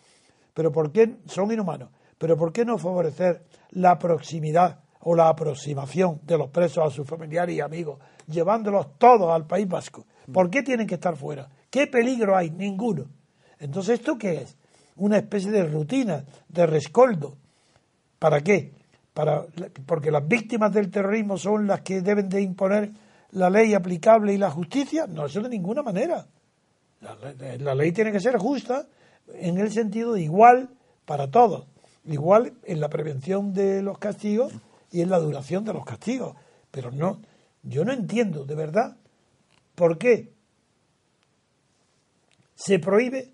[0.55, 1.91] pero ¿por qué son inhumanos?
[2.17, 7.07] Pero ¿por qué no favorecer la proximidad o la aproximación de los presos a sus
[7.07, 10.07] familiares y amigos, llevándolos todos al País Vasco.
[10.33, 11.49] ¿Por qué tienen que estar fuera?
[11.71, 12.51] ¿Qué peligro hay?
[12.51, 13.07] Ninguno.
[13.59, 14.57] Entonces, ¿esto qué es?
[14.97, 17.37] Una especie de rutina, de rescoldo.
[18.19, 18.73] ¿Para qué?
[19.13, 19.45] Para,
[19.87, 22.91] porque las víctimas del terrorismo son las que deben de imponer
[23.33, 25.07] la ley aplicable y la justicia.
[25.09, 26.27] No, eso de ninguna manera.
[27.01, 27.17] La,
[27.59, 28.87] la ley tiene que ser justa
[29.35, 30.71] en el sentido de igual
[31.05, 31.67] para todos.
[32.05, 34.53] Igual en la prevención de los castigos
[34.93, 36.37] y en la duración de los castigos.
[36.71, 37.21] Pero no,
[37.63, 38.97] yo no entiendo, de verdad,
[39.75, 40.33] ¿Por qué?
[42.55, 43.33] Se prohíbe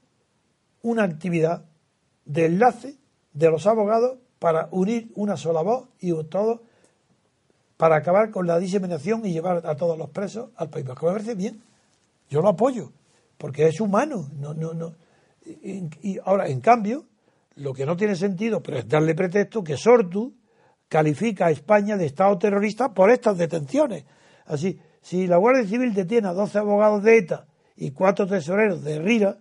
[0.82, 1.64] una actividad
[2.24, 2.96] de enlace
[3.32, 6.62] de los abogados para unir una sola voz y todo
[7.76, 11.06] para acabar con la diseminación y llevar a todos los presos al País Vasco.
[11.06, 11.62] Me parece bien.
[12.28, 12.92] Yo lo apoyo,
[13.36, 14.28] porque es humano.
[14.38, 14.94] No, no, no.
[15.44, 17.06] Y, ahora, en cambio,
[17.56, 20.34] lo que no tiene sentido, pero es darle pretexto que Sortu
[20.88, 24.04] califica a España de Estado terrorista por estas detenciones.
[24.46, 28.98] Así, si la Guardia Civil detiene a 12 abogados de ETA y cuatro tesoreros de
[28.98, 29.38] RIRA,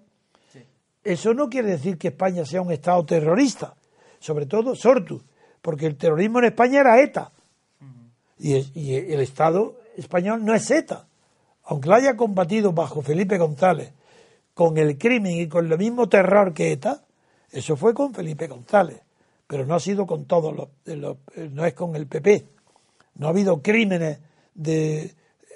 [1.04, 3.76] eso no quiere decir que España sea un Estado terrorista,
[4.20, 5.24] sobre todo Sortu,
[5.62, 7.32] porque el terrorismo en España era ETA
[8.40, 11.08] y, el Estado español no es ETA.
[11.64, 13.94] Aunque lo haya combatido bajo Felipe González
[14.54, 17.04] con el crimen y con el mismo terror que ETA,
[17.52, 19.02] eso fue con Felipe González,
[19.48, 20.68] pero no ha sido con todos los,
[21.52, 22.46] no es con el PP.
[23.16, 24.20] No ha habido crímenes
[24.54, 25.16] de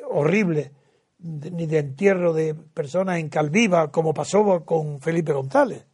[0.09, 0.71] horribles
[1.19, 5.85] ni de entierro de personas en Calviva, como pasó con Felipe González.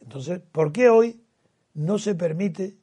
[0.00, 1.20] Entonces, ¿por qué hoy
[1.74, 2.76] no se permite,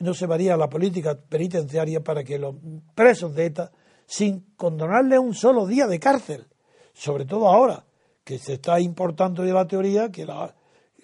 [0.00, 2.56] no se varía la política penitenciaria para que los
[2.94, 3.70] presos de ETA,
[4.06, 6.46] sin condonarle un solo día de cárcel,
[6.92, 7.84] sobre todo ahora
[8.24, 10.54] que se está importando de la teoría, que la,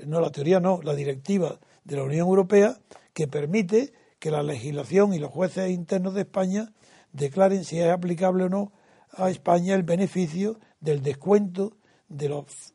[0.05, 2.79] no la teoría no, la directiva de la Unión Europea,
[3.13, 6.73] que permite que la legislación y los jueces internos de España
[7.13, 8.73] declaren si es aplicable o no
[9.13, 11.77] a España el beneficio del descuento
[12.09, 12.75] de, los,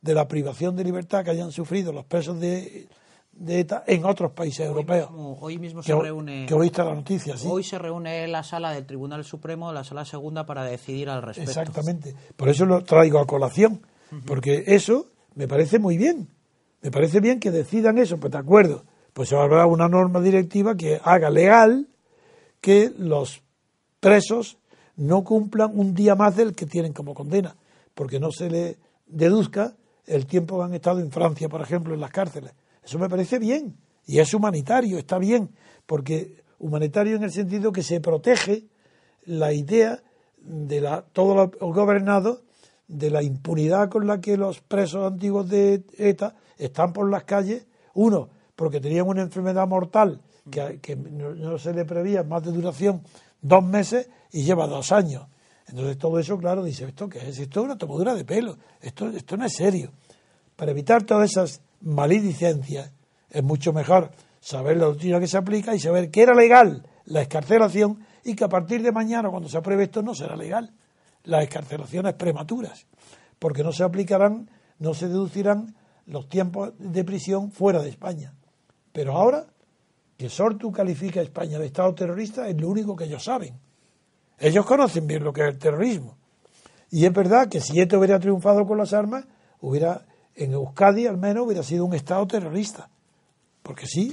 [0.00, 2.88] de la privación de libertad que hayan sufrido los presos de,
[3.32, 5.08] de ETA en otros países europeos.
[5.12, 6.46] hoy mismo se reúne.
[6.46, 7.48] Que oíste la noticia, ¿sí?
[7.50, 11.50] Hoy se reúne la sala del Tribunal Supremo, la sala segunda, para decidir al respecto.
[11.50, 12.14] Exactamente.
[12.36, 13.82] Por eso lo traigo a colación,
[14.26, 16.28] porque eso me parece muy bien.
[16.80, 18.84] Me parece bien que decidan eso, pues de acuerdo.
[19.12, 21.88] Pues habrá una norma directiva que haga legal
[22.60, 23.42] que los
[24.00, 24.58] presos
[24.96, 27.56] no cumplan un día más del que tienen como condena,
[27.94, 29.76] porque no se le deduzca
[30.06, 32.52] el tiempo que han estado en Francia, por ejemplo, en las cárceles.
[32.84, 33.76] Eso me parece bien
[34.06, 35.50] y es humanitario, está bien,
[35.86, 38.64] porque humanitario en el sentido que se protege
[39.24, 40.02] la idea
[40.38, 42.42] de la, todos los gobernados
[42.88, 47.66] de la impunidad con la que los presos antiguos de ETA están por las calles,
[47.94, 53.02] uno, porque tenían una enfermedad mortal que, no, no, se le prevía más de duración
[53.40, 55.26] dos meses y lleva dos años.
[55.68, 57.38] Entonces todo eso, claro, dice, ¿esto qué es?
[57.38, 59.92] Esto es una tomadura de pelo, esto, esto no es serio.
[60.56, 62.90] Para evitar todas esas maledicencias
[63.30, 67.22] es mucho mejor saber la doctrina que se aplica y saber que era legal la
[67.22, 70.72] escarcelación y que a partir de mañana, cuando se apruebe esto, no será legal.
[71.24, 72.86] Las escarcelaciones prematuras,
[73.38, 75.74] porque no se aplicarán, no se deducirán
[76.08, 78.34] los tiempos de prisión fuera de España.
[78.92, 79.46] Pero ahora
[80.16, 83.54] que Sortu califica a España de Estado terrorista es lo único que ellos saben.
[84.38, 86.16] Ellos conocen bien lo que es el terrorismo.
[86.90, 89.26] Y es verdad que si esto hubiera triunfado con las armas,
[89.60, 92.88] hubiera en Euskadi al menos hubiera sido un Estado terrorista.
[93.62, 94.12] Porque sí,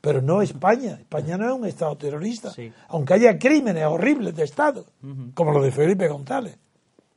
[0.00, 0.98] pero no España.
[0.98, 2.52] España no es un Estado terrorista.
[2.88, 4.86] Aunque haya crímenes horribles de Estado,
[5.34, 6.58] como los de Felipe González.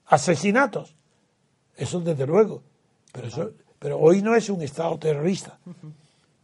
[0.06, 0.96] Asesinatos.
[1.76, 2.62] Eso desde luego.
[3.12, 3.52] Pero, eso,
[3.86, 5.60] pero hoy no es un Estado terrorista.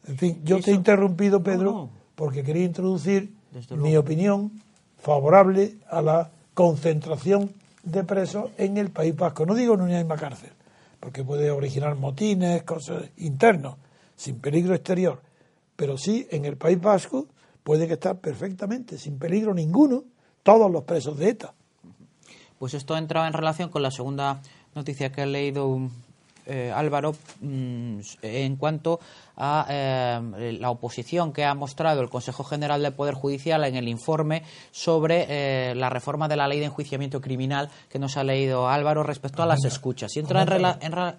[0.06, 3.34] En fin, yo te he interrumpido, Pedro, porque quería introducir
[3.72, 4.52] mi opinión
[5.00, 9.48] favorable a la concentración de presos en el País Vasco.
[9.48, 10.52] No digo en una misma cárcel,
[11.00, 13.78] porque puede originar motines, cosas internos,
[14.16, 15.20] sin peligro exterior.
[15.76, 17.26] Pero sí, en el País Vasco
[17.64, 20.04] puede que estar perfectamente, sin peligro ninguno,
[20.44, 21.56] todos los presos de ETA.
[22.60, 24.44] Pues esto entraba en relación con la segunda
[24.76, 25.90] noticia que he leído
[26.52, 29.00] eh, Álvaro, mm, en cuanto
[29.38, 33.88] a eh, la oposición que ha mostrado el Consejo General del Poder Judicial en el
[33.88, 38.68] informe sobre eh, la reforma de la ley de enjuiciamiento criminal que nos ha leído
[38.68, 40.16] Álvaro respecto a las escuchas.
[40.16, 40.66] Y entra en,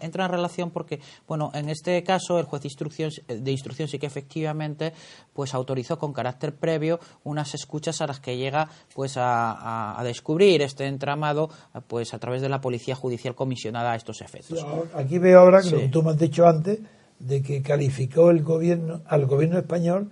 [0.01, 3.99] entra en relación porque, bueno, en este caso el juez de instrucción, de instrucción sí
[3.99, 4.93] que efectivamente
[5.33, 10.87] pues autorizó con carácter previo unas escuchas a las que llega pues a, descubrir este
[10.87, 11.49] entramado
[11.87, 14.65] pues a través de la policía judicial comisionada a estos efectos.
[14.95, 16.81] Aquí veo ahora que tú me has dicho antes
[17.19, 20.11] de que calificó el gobierno al gobierno español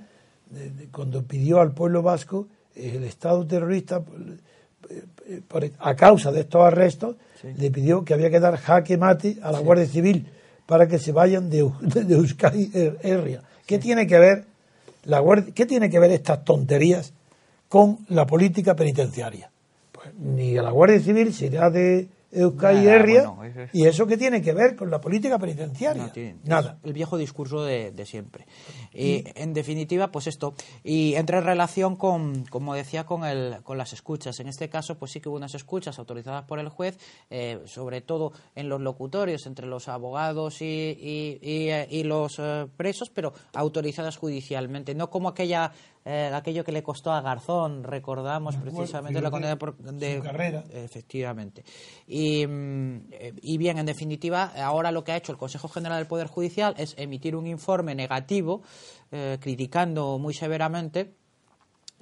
[0.91, 4.03] cuando pidió al pueblo vasco el Estado terrorista
[5.79, 7.17] a causa de estos arrestos
[7.57, 10.27] le pidió que había que dar jaque mate a la Guardia Civil
[10.67, 12.71] para que se vayan de, de, Euskadi
[13.03, 13.43] Herria.
[13.67, 14.45] ¿Qué tiene que ver
[15.05, 17.13] la Guardia, qué tiene que ver estas tonterías
[17.69, 19.51] con la política penitenciaria?
[19.91, 23.33] Pues ni a la Guardia Civil se irá de Euskadi Herria,
[23.72, 26.12] y eso que tiene que ver con la política penitenciaria.
[26.45, 26.78] Nada.
[26.85, 28.47] El viejo discurso de, siempre.
[28.93, 30.55] Y en definitiva, pues esto.
[30.85, 34.39] Y entra en relación con, como decía, con, el, con las escuchas.
[34.41, 36.99] En este caso, pues sí que hubo unas escuchas autorizadas por el juez,
[37.31, 43.11] eh, sobre todo en los locutorios entre los abogados y, y, y, los eh, presos,
[43.11, 45.72] pero autorizadas judicialmente, no como aquella
[46.05, 49.59] eh, aquello que le costó a Garzón, recordamos precisamente la condena
[49.93, 50.65] de, su carrera.
[50.73, 51.63] Efectivamente.
[52.07, 53.11] Y, mm,
[53.43, 56.75] y, bien, en definitiva, ahora lo que ha hecho el Consejo General del Poder Judicial
[56.79, 58.63] es emitir un informe negativo
[59.13, 61.15] eh, criticando muy severamente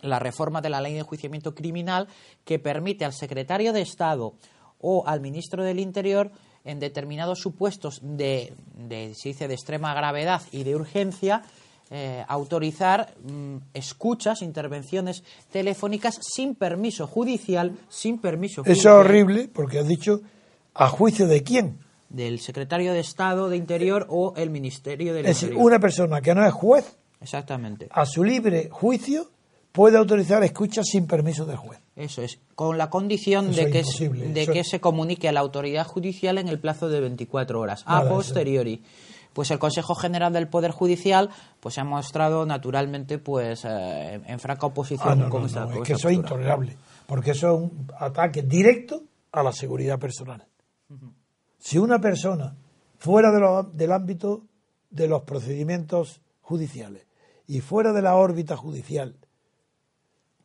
[0.00, 2.06] la reforma de la ley de enjuiciamiento criminal
[2.44, 4.34] que permite al secretario de Estado
[4.78, 6.30] o al ministro del Interior
[6.64, 11.42] en determinados supuestos de, de, se dice, de extrema gravedad y de urgencia
[11.90, 18.78] eh, autorizar mm, escuchas, intervenciones telefónicas sin permiso judicial, sin permiso judicial.
[18.78, 20.20] Eso es horrible porque has dicho
[20.74, 21.78] a juicio de quién.
[22.10, 25.64] Del secretario de Estado de Interior o el Ministerio del es Interior.
[25.64, 26.96] Una persona que no es juez.
[27.20, 27.88] Exactamente.
[27.90, 29.30] A su libre juicio
[29.72, 31.80] puede autorizar escuchas sin permiso del juez.
[31.96, 36.38] Eso es, con la condición de, que, de que se comunique a la autoridad judicial
[36.38, 38.82] en el plazo de 24 horas, a posteriori
[39.32, 44.40] pues el Consejo General del Poder Judicial pues se ha mostrado naturalmente pues eh, en
[44.40, 46.76] franca oposición ah, con esta no, es que eso es intolerable
[47.06, 49.02] porque eso es un ataque directo
[49.32, 50.46] a la seguridad personal.
[51.58, 52.56] Si una persona
[52.98, 53.30] fuera
[53.72, 54.44] del ámbito
[54.90, 57.06] de los procedimientos judiciales
[57.46, 59.16] y fuera de la órbita judicial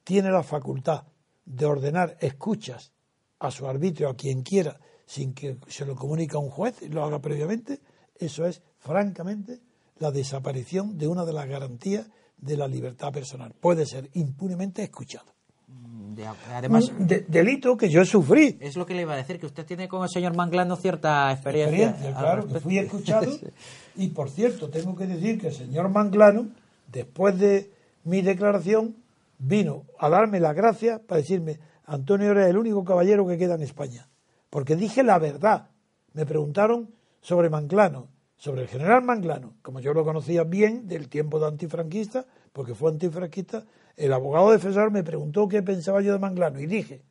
[0.04, 1.04] tiene la facultad
[1.46, 2.94] de ordenar escuchas
[3.40, 6.90] a su arbitrio a quien quiera sin que se lo comunique a un juez y
[6.90, 7.82] lo haga previamente
[8.16, 9.60] eso es, francamente,
[10.00, 12.08] la desaparición de una de las garantías
[12.38, 13.54] de la libertad personal.
[13.60, 15.32] Puede ser impunemente escuchado.
[15.68, 16.16] Mm,
[16.52, 18.58] además, Un delito que yo sufrí.
[18.60, 21.32] Es lo que le iba a decir, que usted tiene con el señor Manglano cierta
[21.32, 21.90] experiencia.
[21.90, 23.32] experiencia claro, que fui escuchado.
[23.96, 26.48] Y por cierto, tengo que decir que el señor Manglano,
[26.92, 27.72] después de
[28.06, 28.96] mi declaración,
[29.38, 33.62] vino a darme las gracias para decirme, Antonio era el único caballero que queda en
[33.62, 34.10] España.
[34.50, 35.70] Porque dije la verdad.
[36.14, 36.90] Me preguntaron
[37.22, 38.08] sobre Manglano,
[38.44, 42.92] sobre el general Manglano, como yo lo conocía bien del tiempo de antifranquista, porque fue
[42.92, 43.64] antifranquista,
[43.96, 47.06] el abogado defensor me preguntó qué pensaba yo de Manglano y dije,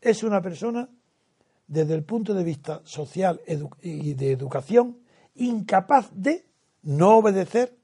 [0.00, 0.88] es una persona
[1.68, 3.40] desde el punto de vista social
[3.80, 4.98] y de educación
[5.36, 6.46] incapaz de
[6.82, 7.78] no obedecer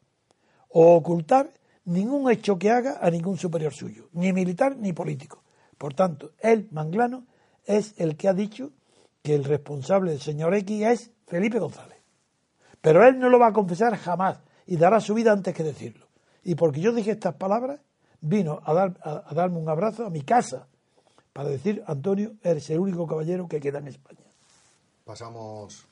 [0.69, 5.45] o ocultar ningún hecho que haga a ningún superior suyo, ni militar ni político.
[5.79, 7.29] Por tanto, él, Manglano,
[7.65, 8.73] es el que ha dicho
[9.23, 11.98] que el responsable del señor X es Felipe González.
[12.89, 16.07] Pero él no lo va a confesar jamás y dará su vida antes que decirlo.
[16.43, 17.83] Y porque yo dije estas palabras,
[18.23, 20.69] vino a, dar, a, darme un abrazo a mi casa
[21.35, 24.25] para decir, Antonio, eres el único caballero que queda en España.
[25.05, 25.87] Pasamos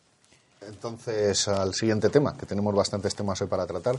[0.62, 3.96] entonces al siguiente tema, que tenemos bastantes temas hoy para tratar.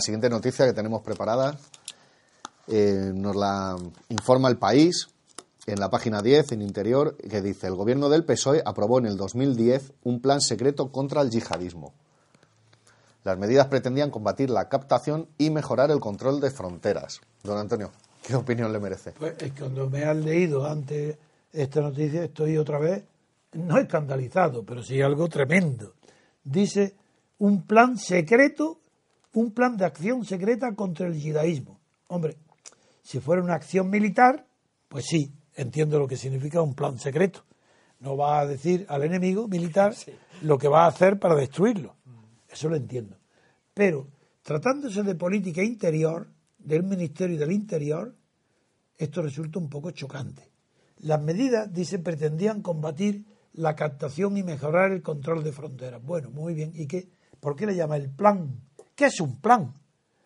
[0.00, 1.58] La siguiente noticia que tenemos preparada
[2.66, 3.76] eh, nos la
[4.08, 5.08] informa el país
[5.66, 9.18] en la página 10, en interior, que dice, el gobierno del PSOE aprobó en el
[9.18, 11.92] 2010 un plan secreto contra el yihadismo.
[13.24, 17.20] Las medidas pretendían combatir la captación y mejorar el control de fronteras.
[17.42, 17.90] Don Antonio,
[18.26, 19.12] ¿qué opinión le merece?
[19.12, 21.18] Pues es que cuando me han leído antes
[21.52, 23.04] esta noticia estoy otra vez,
[23.52, 25.92] no escandalizado, pero sí algo tremendo.
[26.42, 26.94] Dice
[27.38, 28.79] un plan secreto
[29.32, 31.80] un plan de acción secreta contra el yidaísmo.
[32.08, 32.36] Hombre,
[33.02, 34.46] si fuera una acción militar,
[34.88, 37.44] pues sí, entiendo lo que significa un plan secreto.
[38.00, 39.94] No va a decir al enemigo militar
[40.42, 41.96] lo que va a hacer para destruirlo.
[42.48, 43.16] Eso lo entiendo.
[43.74, 44.08] Pero
[44.42, 46.28] tratándose de política interior,
[46.58, 48.14] del Ministerio del Interior,
[48.98, 50.50] esto resulta un poco chocante.
[50.98, 56.02] Las medidas, dice, pretendían combatir la captación y mejorar el control de fronteras.
[56.02, 56.72] Bueno, muy bien.
[56.74, 57.08] ¿Y qué?
[57.40, 58.60] ¿Por qué le llama el plan
[59.00, 59.72] ¿Qué es un plan?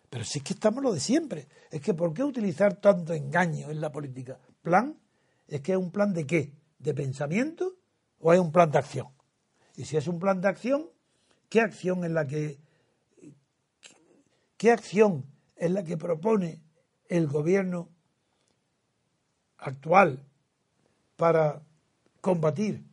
[0.09, 1.47] Pero si es que estamos lo de siempre.
[1.71, 4.37] Es que ¿por qué utilizar tanto engaño en la política?
[4.61, 4.99] ¿Plan?
[5.47, 6.51] ¿Es que es un plan de qué?
[6.77, 7.77] ¿De pensamiento
[8.19, 9.07] o es un plan de acción?
[9.77, 10.89] Y si es un plan de acción,
[11.47, 12.59] ¿qué acción es la que
[14.57, 15.23] qué acción
[15.55, 16.61] es la que propone
[17.07, 17.87] el gobierno
[19.57, 20.27] actual
[21.15, 21.63] para
[22.19, 22.83] combatir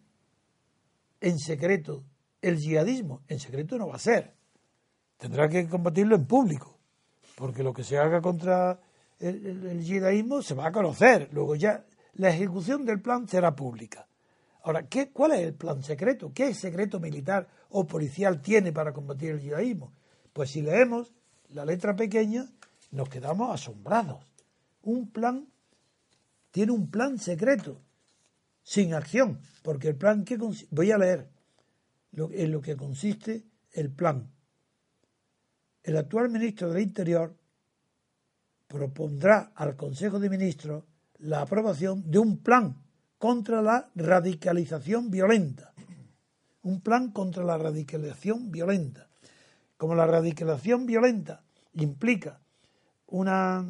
[1.21, 2.05] en secreto
[2.41, 3.25] el yihadismo?
[3.27, 4.42] En secreto no va a ser.
[5.23, 6.81] Tendrá que combatirlo en público,
[7.37, 8.81] porque lo que se haga contra
[9.21, 11.29] el, yihadismo se va a conocer.
[11.31, 14.09] Luego ya la ejecución del plan será pública.
[14.65, 16.33] Ahora, ¿qué, ¿cuál es el plan secreto?
[16.35, 19.93] ¿Qué secreto militar o policial tiene para combatir el yihadismo?
[20.33, 21.13] Pues si leemos
[21.51, 22.51] la letra pequeña,
[22.91, 24.25] nos quedamos asombrados.
[24.83, 25.47] Un plan
[26.51, 27.81] tiene un plan secreto,
[28.65, 30.37] sin acción, porque el plan que
[30.73, 31.29] voy a leer
[32.13, 34.29] en lo que consiste el plan.
[35.83, 37.35] El actual ministro del Interior
[38.69, 40.85] propondrá al Consejo de Ministros
[41.19, 42.77] la aprobación de un plan
[43.19, 45.73] contra la radicalización violenta.
[46.63, 49.09] Un plan contra la radicalización violenta.
[49.77, 51.43] Como la radicalización violenta
[51.75, 52.41] implica
[53.07, 53.67] una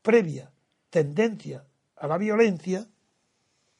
[0.00, 0.50] previa
[0.88, 1.64] tendencia
[1.96, 2.88] a la violencia,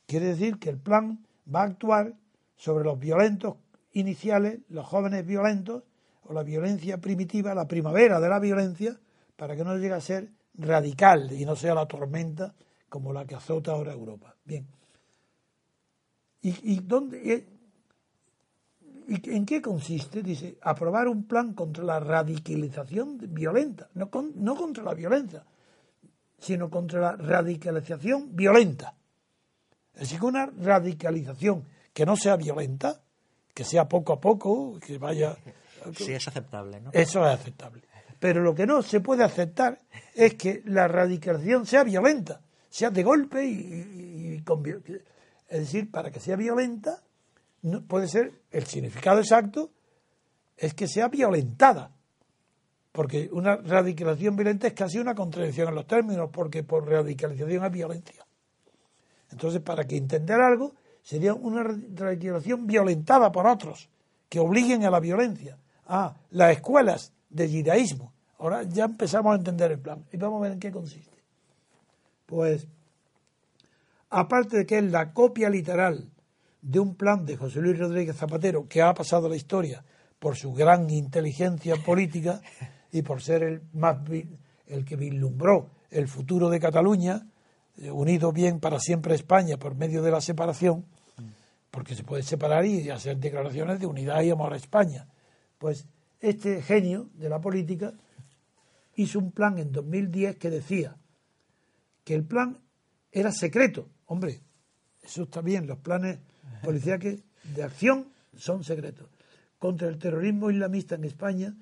[0.07, 2.15] quiere decir que el plan va a actuar
[2.57, 3.57] sobre los violentos
[3.93, 5.85] iniciales, los jóvenes violentos,
[6.29, 8.99] o la violencia primitiva, la primavera de la violencia,
[9.37, 12.55] para que no llegue a ser radical y no sea la tormenta
[12.89, 14.35] como la que azota ahora Europa.
[14.45, 14.67] Bien,
[16.41, 17.47] ¿Y, dónde,
[19.09, 20.23] en qué consiste?
[20.23, 25.45] Dice, aprobar un plan contra la radicalización violenta, no, no contra la violencia,
[26.39, 28.95] sino contra la radicalización violenta.
[29.95, 33.01] Es decir, una radicalización que no sea violenta,
[33.53, 35.37] que sea poco a poco, que vaya...
[35.95, 36.91] Sí, es aceptable, ¿no?
[36.93, 37.83] Eso es aceptable.
[38.19, 39.79] Pero lo que no se puede aceptar
[40.15, 46.11] es que la radicalización sea violenta, sea de golpe y, y con, es decir, para
[46.11, 47.01] que sea violenta,
[47.63, 49.71] no, puede ser, el significado exacto
[50.57, 51.93] es que sea violentada.
[52.93, 57.73] Porque una radicalización violenta es casi una contradicción en los términos, porque por radicalización es
[57.73, 58.27] violencia.
[59.31, 63.89] Entonces, para que entender algo, sería una radicalización violentada por otros,
[64.29, 65.57] que obliguen a la violencia.
[65.89, 68.13] Ah, las escuelas de judaísmo.
[68.39, 70.05] Ahora ya empezamos a entender el plan.
[70.13, 71.17] Y vamos a ver en qué consiste.
[72.27, 72.69] Pues
[74.11, 76.11] aparte de que es la copia literal
[76.61, 79.83] de un plan de José Luis Rodríguez Zapatero que ha pasado a la historia
[80.19, 82.43] por su gran inteligencia política
[82.93, 83.99] y por ser el más
[84.67, 87.27] el que vislumbró el futuro de Cataluña,
[87.79, 90.85] eh, unido bien para siempre a España por medio de la separación,
[91.71, 95.07] porque se puede separar y hacer declaraciones de unidad y amor a España.
[95.59, 95.87] Pues
[96.21, 97.93] este genio de la política
[98.95, 100.97] hizo un plan en 2010 que decía
[102.05, 102.59] que el plan
[103.13, 104.41] era secreto, Hombre,
[105.03, 106.19] eso está bien, los planes
[106.65, 107.23] policiales
[107.55, 109.07] de acción son secretos.
[109.59, 111.55] Contra el terrorismo islamista en España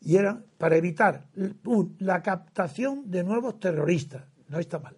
[0.00, 1.28] y era para evitar
[1.98, 4.96] la captación de nuevos terroristas, no está mal.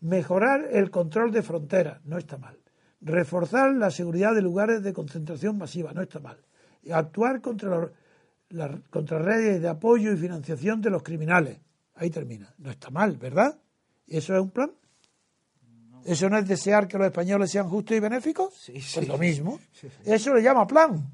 [0.00, 2.58] Mejorar el control de fronteras, no está mal.
[3.02, 6.38] Reforzar la seguridad de lugares de concentración masiva, no está mal.
[6.92, 7.90] Actuar contra,
[8.50, 11.58] las contra redes de apoyo y financiación de los criminales,
[11.94, 12.54] ahí termina.
[12.58, 13.58] No está mal, ¿verdad?
[14.06, 14.70] ¿Eso es un plan?
[16.04, 18.54] ¿Eso no es desear que los españoles sean justos y benéficos?
[18.54, 18.96] Sí, sí.
[18.96, 19.58] Pues lo mismo.
[20.04, 21.10] Eso le llama plan.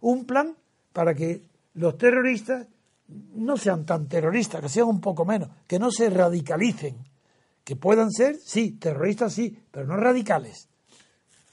[0.00, 0.54] Un plan
[0.92, 1.42] para que
[1.74, 2.66] los terroristas
[3.08, 6.96] no sean tan terroristas, que sean un poco menos, que no se radicalicen,
[7.62, 10.68] que puedan ser, sí, terroristas sí, pero no radicales.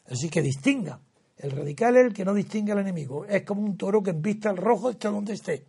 [0.10, 1.00] Así que distingan.
[1.42, 3.26] El radical es el que no distingue al enemigo.
[3.26, 5.66] Es como un toro que vista el rojo esté donde esté.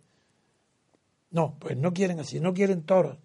[1.31, 3.17] No, pues no quieren así, no quieren toros.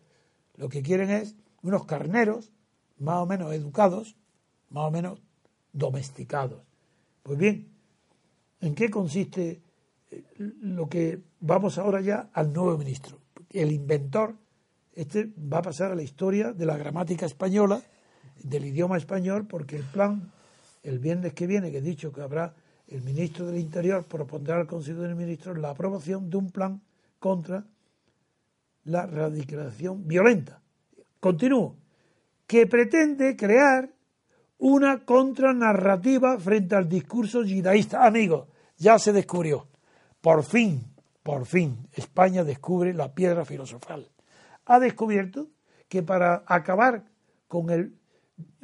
[0.56, 2.50] Lo que quieren es unos carneros
[2.98, 4.16] más o menos educados,
[4.70, 5.20] más o menos
[5.74, 6.62] domesticados.
[7.22, 7.68] Pues bien,
[8.62, 9.60] ¿en qué consiste
[10.10, 13.18] eh, lo que vamos ahora ya al nuevo ministro?
[13.50, 14.36] El inventor,
[14.94, 17.82] este va a pasar a la historia de la gramática española,
[18.42, 20.32] del idioma español, porque el plan,
[20.88, 22.54] el viernes que viene, que he dicho que habrá
[22.86, 26.80] el ministro del Interior, propondrá al Consejo de Ministros la aprobación de un plan
[27.18, 27.64] contra
[28.84, 30.60] la radicalización violenta.
[31.20, 31.76] Continúo
[32.46, 33.90] que pretende crear
[34.58, 38.04] una contranarrativa frente al discurso yidaísta.
[38.04, 39.68] Amigos, ya se descubrió.
[40.20, 40.82] Por fin,
[41.22, 44.08] por fin, España descubre la piedra filosofal.
[44.64, 45.48] Ha descubierto
[45.88, 47.04] que para acabar
[47.46, 47.94] con el,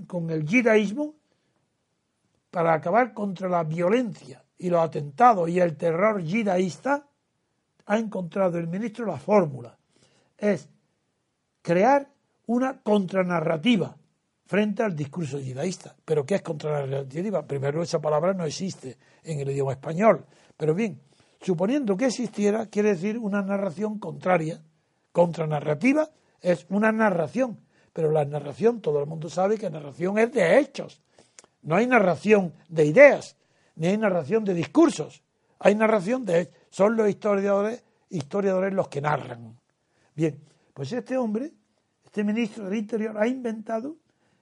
[0.07, 1.15] con el yidaísmo,
[2.55, 7.05] para acabar contra la violencia y los atentados y el terror yidaísta,
[7.87, 9.77] ha encontrado el ministro la fórmula.
[10.39, 10.69] Es
[11.63, 12.09] crear
[12.47, 13.97] una contranarrativa
[14.47, 15.97] frente al discurso yidaísta.
[16.05, 17.45] ¿Pero qué es contranarrativa?
[17.45, 20.25] Primero, esa palabra no existe en el idioma español.
[20.57, 21.01] Pero bien,
[21.41, 24.63] suponiendo que existiera, quiere decir una narración contraria.
[25.11, 26.09] Contranarrativa
[26.41, 27.59] es una narración.
[27.93, 31.03] Pero la narración, todo el mundo sabe que narración es de hechos.
[31.65, 33.37] No hay narración de ideas,
[33.77, 35.23] ni hay narración de discursos.
[35.59, 36.51] Hay narración de.
[36.71, 39.59] Son los historiadores, historiadores los que narran.
[40.15, 40.39] Bien,
[40.73, 41.53] pues este hombre
[42.15, 43.97] este ministro del Interior ha inventado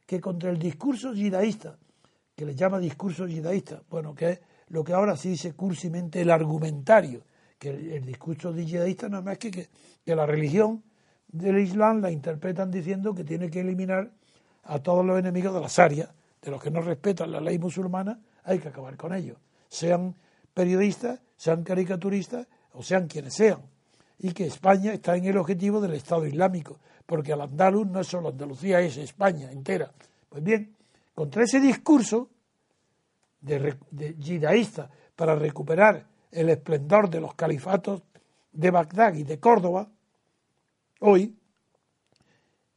[0.05, 1.79] que contra el discurso yidaísta,
[2.37, 6.31] que le llama discurso yidaísta, bueno, que es lo que ahora se dice cursimente el
[6.31, 7.25] argumentario,
[7.59, 9.71] que el, discurso yidaísta no es más que, que,
[10.05, 10.85] que la religión
[11.29, 14.13] del Islam la interpretan diciendo que tiene que eliminar
[14.65, 18.19] a todos los enemigos de la Sharia, de los que no respetan la ley musulmana,
[18.45, 19.39] hay que acabar con ellos,
[19.69, 20.15] sean
[20.53, 23.63] periodistas, sean caricaturistas o sean quienes sean.
[24.19, 28.07] Y que España está en el objetivo del Estado Islámico, porque al andaluz no es
[28.07, 29.91] solo Andalucía, es España entera.
[30.29, 30.75] Pues bien,
[31.15, 32.29] contra ese discurso
[33.41, 33.77] de,
[34.19, 38.03] yidaísta para recuperar el esplendor de los califatos
[38.53, 39.89] de Bagdad y de Córdoba,
[41.01, 41.37] hoy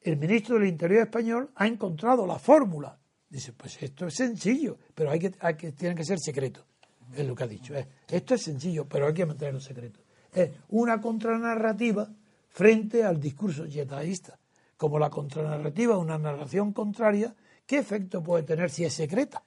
[0.02, 2.98] el ministro del Interior español ha encontrado la fórmula.
[3.36, 6.66] Dice, pues esto es sencillo, pero hay que, hay que tiene que ser secreto.
[7.14, 7.74] Es lo que ha dicho.
[8.08, 10.00] esto es sencillo, pero hay que mantenerlo secreto.
[10.32, 12.10] Es una contranarrativa
[12.48, 14.40] frente al discurso yetaísta.
[14.78, 19.44] Como la contranarrativa, una narración contraria, ¿qué efecto puede tener si es secreta?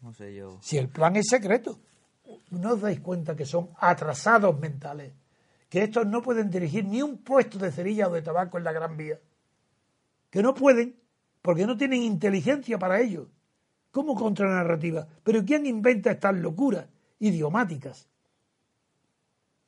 [0.00, 0.60] No sé yo.
[0.62, 1.80] Si el plan es secreto.
[2.50, 5.14] ¿No os dais cuenta que son atrasados mentales?
[5.68, 8.70] Que estos no pueden dirigir ni un puesto de cerilla o de tabaco en la
[8.70, 9.18] Gran Vía.
[10.30, 10.94] Que no pueden,
[11.42, 13.28] porque no tienen inteligencia para ello.
[13.90, 15.06] ¿Cómo contranarrativa?
[15.22, 16.86] Pero ¿quién inventa estas locuras
[17.18, 18.08] idiomáticas?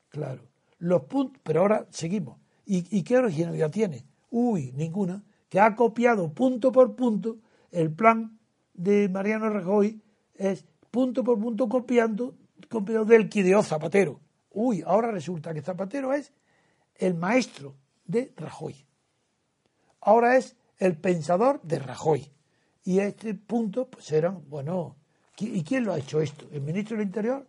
[0.09, 0.51] Claro
[0.81, 2.39] los puntos, pero ahora seguimos.
[2.67, 4.05] ¿Y, qué originalidad tiene?
[4.31, 7.39] Uy, ninguna, que ha copiado punto por punto
[7.73, 8.39] el plan
[8.75, 10.01] de Mariano Rajoy,
[10.35, 12.37] es punto por punto copiando,
[12.69, 14.21] copiando del Quideo Zapatero.
[14.53, 16.33] Uy, ahora resulta que Zapatero es
[16.95, 18.77] el maestro de Rajoy.
[20.01, 22.33] Ahora es el pensador de Rajoy.
[22.83, 24.97] Y este punto, pues eran, bueno,
[25.39, 26.49] ¿y quién lo ha hecho esto?
[26.51, 27.47] ¿El ministro del Interior?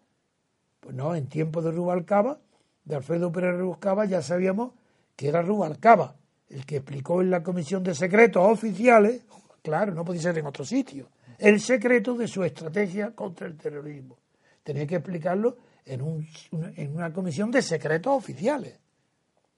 [0.80, 2.40] Pues no, en tiempo de Rubalcaba
[2.84, 4.74] de Alfredo Pérez Rubalcaba ya sabíamos
[5.16, 6.16] que era Rubalcaba,
[6.50, 9.24] el que explicó en la Comisión de Secretos Oficiales,
[9.62, 14.18] claro, no podía ser en otro sitio, el secreto de su estrategia contra el terrorismo.
[14.64, 18.80] Tenía que explicarlo en, un, en una comisión de secretos oficiales,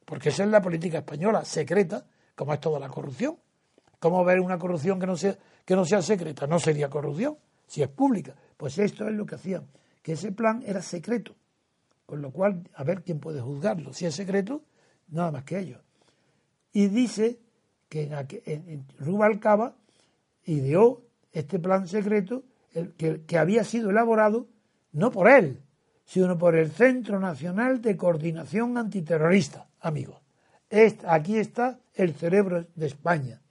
[0.05, 2.05] porque esa es la política española, secreta,
[2.36, 3.38] como es toda la corrupción.
[4.03, 6.45] ¿Cómo ver una corrupción que no sea, que no sea secreta?
[6.45, 8.35] No sería corrupción, si es pública.
[8.57, 9.65] Pues esto es lo que hacían,
[10.01, 11.35] que ese plan era secreto
[12.05, 13.93] con lo cual, a ver quién puede juzgarlo.
[13.93, 14.61] Si es secreto,
[15.07, 15.81] nada más que ellos.
[16.71, 17.39] Y dice
[17.89, 18.03] que
[18.45, 19.75] en, Rubalcaba
[20.45, 21.01] ideó
[21.31, 22.43] este plan secreto
[22.73, 24.47] el, que, había sido elaborado
[24.91, 25.61] no por él,
[26.05, 30.21] sino por el Centro Nacional de Coordinación Antiterrorista, amigos.
[31.07, 33.41] aquí está el cerebro de España,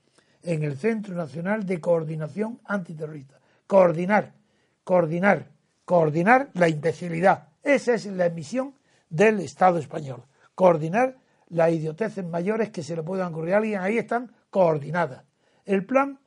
[0.43, 3.39] en el Centro Nacional de Coordinación Antiterrorista.
[3.65, 4.33] Coordinar,
[4.83, 5.47] coordinar,
[5.85, 8.75] coordinar la imbecilidad, esa es la misión
[9.09, 10.23] del Estado español,
[10.53, 11.15] coordinar
[11.49, 15.23] las idioteces mayores que se le puedan ocurrir a alguien, ahí están coordinadas.
[15.65, 16.19] El plan,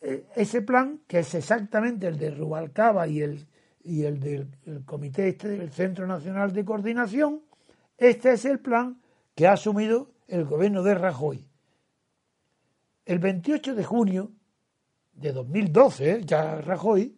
[0.00, 3.46] eh, ese plan, que es exactamente el de Rubalcaba y el,
[3.82, 7.42] y el del comité este del Centro Nacional de Coordinación,
[7.96, 9.00] este es el plan
[9.34, 11.46] que ha asumido el gobierno de Rajoy.
[13.04, 14.32] El 28 de junio
[15.12, 17.16] de 2012, ya Rajoy,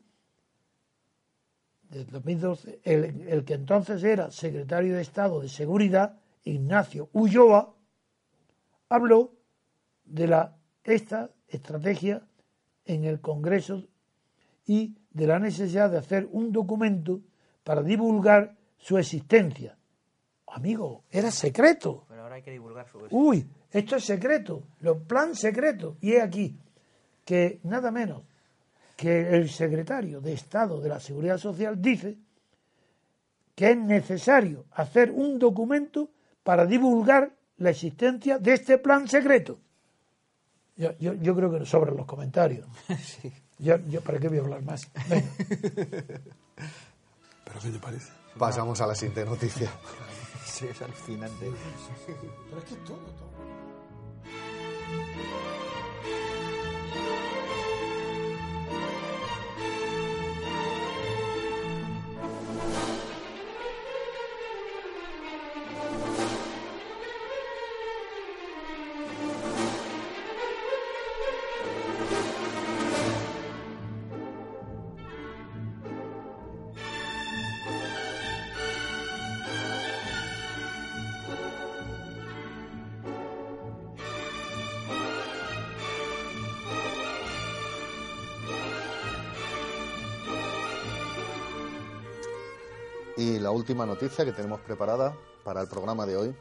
[1.88, 7.74] 2012, el, que entonces era secretario de Estado de Seguridad, Ignacio Ulloa,
[8.88, 9.32] habló
[10.04, 12.26] de la, esta estrategia
[12.84, 13.84] en el Congreso
[14.66, 17.20] y de la necesidad de hacer un documento
[17.64, 19.76] para divulgar su existencia.
[20.48, 22.05] Amigo, era secreto.
[22.36, 25.96] Hay que divulgar su Uy, esto es secreto, los plan secreto.
[26.02, 26.54] Y es aquí
[27.24, 28.24] que nada menos
[28.94, 32.18] que el secretario de Estado de la Seguridad Social dice
[33.54, 36.10] que es necesario hacer un documento
[36.42, 39.58] para divulgar la existencia de este plan secreto.
[40.76, 42.68] Yo, yo, creo que sobran los comentarios.
[43.58, 44.86] Yo, yo, ¿Para qué voy a hablar más?
[45.08, 45.22] ¿Pero
[47.62, 48.12] qué te parece?
[48.38, 49.70] Pasamos a la siguiente noticia.
[50.52, 51.52] sí, es alucinante.
[52.06, 53.35] Pero es que todo, todo.
[93.46, 96.36] La última noticia que tenemos preparada para el programa de hoy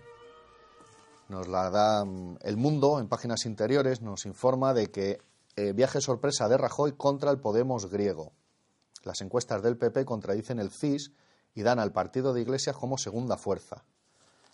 [1.29, 5.19] nos la da mm, El Mundo en páginas interiores, nos informa de que
[5.55, 8.31] eh, viaje sorpresa de Rajoy contra el Podemos griego.
[9.03, 11.11] Las encuestas del PP contradicen el CIS
[11.53, 13.83] y dan al partido de Iglesias como segunda fuerza.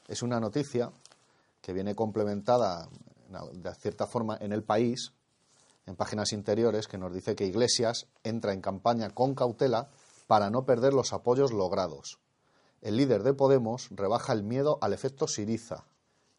[0.09, 0.91] Es una noticia
[1.61, 2.89] que viene complementada
[3.53, 5.13] de cierta forma en el país,
[5.85, 9.87] en páginas interiores, que nos dice que Iglesias entra en campaña con cautela
[10.27, 12.19] para no perder los apoyos logrados.
[12.81, 15.85] El líder de Podemos rebaja el miedo al efecto Siriza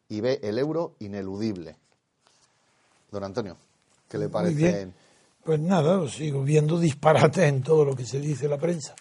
[0.08, 1.76] y ve el euro ineludible.
[3.10, 3.56] Don Antonio,
[4.08, 4.92] ¿qué le parece?
[5.44, 8.94] Pues nada, sigo viendo disparate en todo lo que se dice en la prensa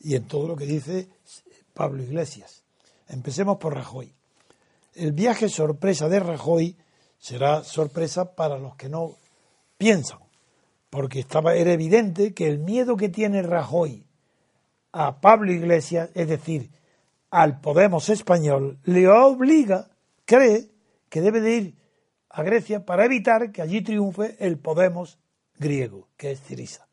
[0.00, 1.08] y en todo lo que dice
[1.74, 2.62] Pablo Iglesias.
[3.08, 4.12] Empecemos por Rajoy.
[4.94, 6.76] El viaje sorpresa de Rajoy
[7.18, 9.16] será sorpresa para los que no
[9.78, 10.18] piensan,
[10.90, 14.04] porque estaba, era evidente que el miedo que tiene Rajoy
[14.92, 16.70] a Pablo Iglesias, es decir,
[17.30, 19.88] al Podemos español, le obliga,
[20.24, 20.70] cree
[21.08, 21.76] que debe de ir
[22.28, 25.18] a Grecia para evitar que allí triunfe el Podemos
[25.58, 26.88] griego, que es Ciriza.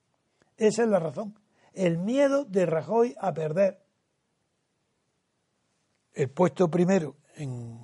[0.58, 1.40] Esa es la razón.
[1.74, 3.84] El miedo de Rajoy a perder
[6.14, 7.80] el puesto primero en,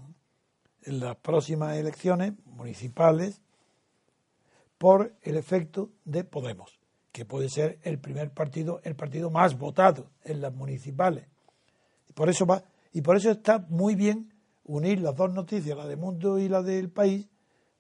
[0.82, 3.42] en las próximas elecciones municipales
[4.80, 6.83] por el efecto de Podemos
[7.14, 11.28] que puede ser el primer partido, el partido más votado en las municipales.
[12.10, 14.34] Y por eso va, y por eso está muy bien
[14.66, 17.30] unir las dos noticias, la de Mundo y la del país,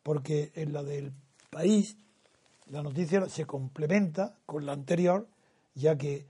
[0.03, 1.13] porque en la del
[1.49, 1.97] país
[2.67, 5.27] la noticia se complementa con la anterior,
[5.73, 6.27] ya que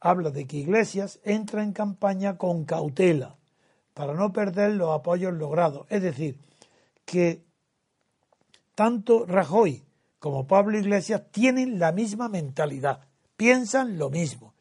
[0.00, 3.36] habla de que Iglesias entra en campaña con cautela
[3.94, 5.86] para no perder los apoyos logrados.
[5.88, 6.40] Es decir,
[7.04, 7.44] que
[8.74, 9.83] tanto Rajoy
[10.24, 13.00] como Pablo Iglesias tienen la misma mentalidad,
[13.36, 14.54] piensan lo mismo.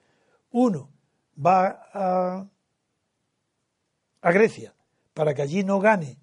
[0.51, 0.91] Uno
[1.39, 2.49] va a,
[4.29, 4.75] Grecia
[5.13, 6.19] para que allí no gane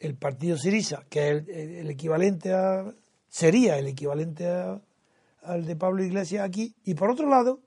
[0.00, 2.92] el partido Sirisa, que es el, equivalente a,
[3.28, 7.60] sería el equivalente al de Pablo Iglesias aquí, y por otro lado,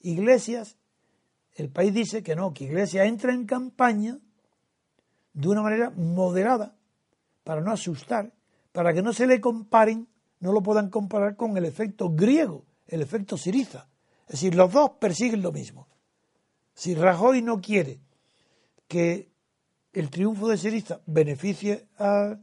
[0.00, 0.78] Iglesias,
[1.56, 4.18] el país dice que no, que Iglesias entra en campaña
[5.34, 6.74] de una manera moderada,
[7.44, 8.32] para no asustar,
[8.72, 10.08] para que no se le comparen
[10.42, 13.86] no lo puedan comparar con el efecto griego, el efecto Siriza.
[14.26, 15.86] Es decir, los dos persiguen lo mismo.
[16.74, 18.00] Si Rajoy no quiere
[18.88, 19.30] que
[19.92, 22.40] el triunfo de Siriza beneficie a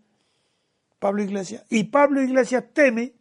[0.97, 3.15] Pablo Iglesias y Pablo Iglesias teme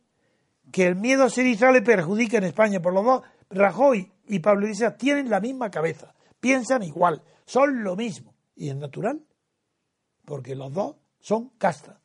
[0.70, 2.81] que el miedo a Siriza le perjudique en España.
[2.81, 7.97] Por los dos, Rajoy y Pablo Iglesias tienen la misma cabeza, piensan igual, son lo
[7.97, 8.33] mismo.
[8.55, 9.24] Y es natural,
[10.24, 12.01] porque los dos son casta.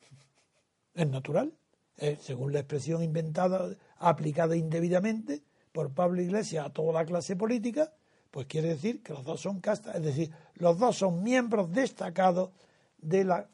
[0.94, 1.52] Es natural.
[1.96, 5.42] Eh, según la expresión inventada, aplicada indebidamente
[5.72, 7.92] por Pablo Iglesias a toda la clase política,
[8.30, 12.50] pues quiere decir que los dos son castas, es decir, los dos son miembros destacados
[12.98, 13.48] de la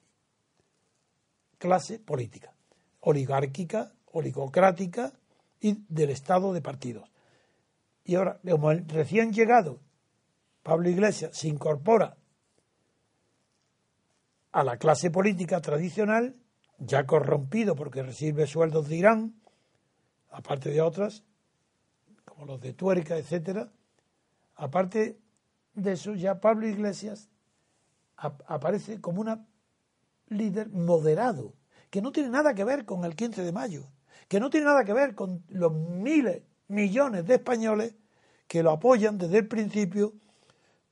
[1.59, 2.55] clase política,
[3.01, 5.13] oligárquica, oligocrática
[5.61, 7.11] y del estado de partidos.
[8.05, 9.81] Y ahora, como recién llegado
[10.63, 12.17] Pablo Iglesias se incorpora
[14.53, 16.35] a la clase política tradicional,
[16.81, 19.35] ya corrompido porque recibe sueldos de Irán,
[20.31, 21.23] aparte de otras,
[22.25, 23.71] como los de Tuerca, etcétera.
[24.57, 25.19] Aparte
[25.75, 27.29] de eso, ya Pablo Iglesias
[28.17, 29.47] aparece como un
[30.29, 31.55] líder moderado,
[31.91, 33.85] que no tiene nada que ver con el 15 de mayo,
[34.29, 37.95] que no tiene nada que ver con los miles, millones de españoles
[38.47, 40.15] que lo apoyan desde el principio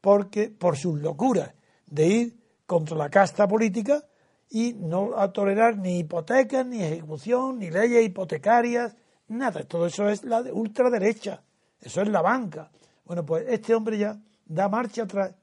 [0.00, 1.52] porque por sus locuras
[1.86, 4.07] de ir contra la casta política
[4.50, 8.96] y no a tolerar ni hipotecas, ni ejecución, ni leyes hipotecarias,
[9.28, 9.64] nada.
[9.64, 11.42] Todo eso es la ultraderecha,
[11.80, 12.70] eso es la banca.
[13.04, 15.34] Bueno, pues este hombre ya da marcha atrás,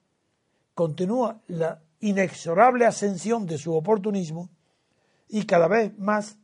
[0.74, 4.50] continúa la inexorable ascensión de su oportunismo
[5.28, 6.38] y cada vez más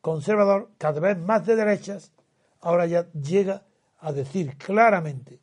[0.00, 2.12] conservador, cada vez más de derechas,
[2.60, 3.62] ahora ya llega
[3.98, 5.40] a decir claramente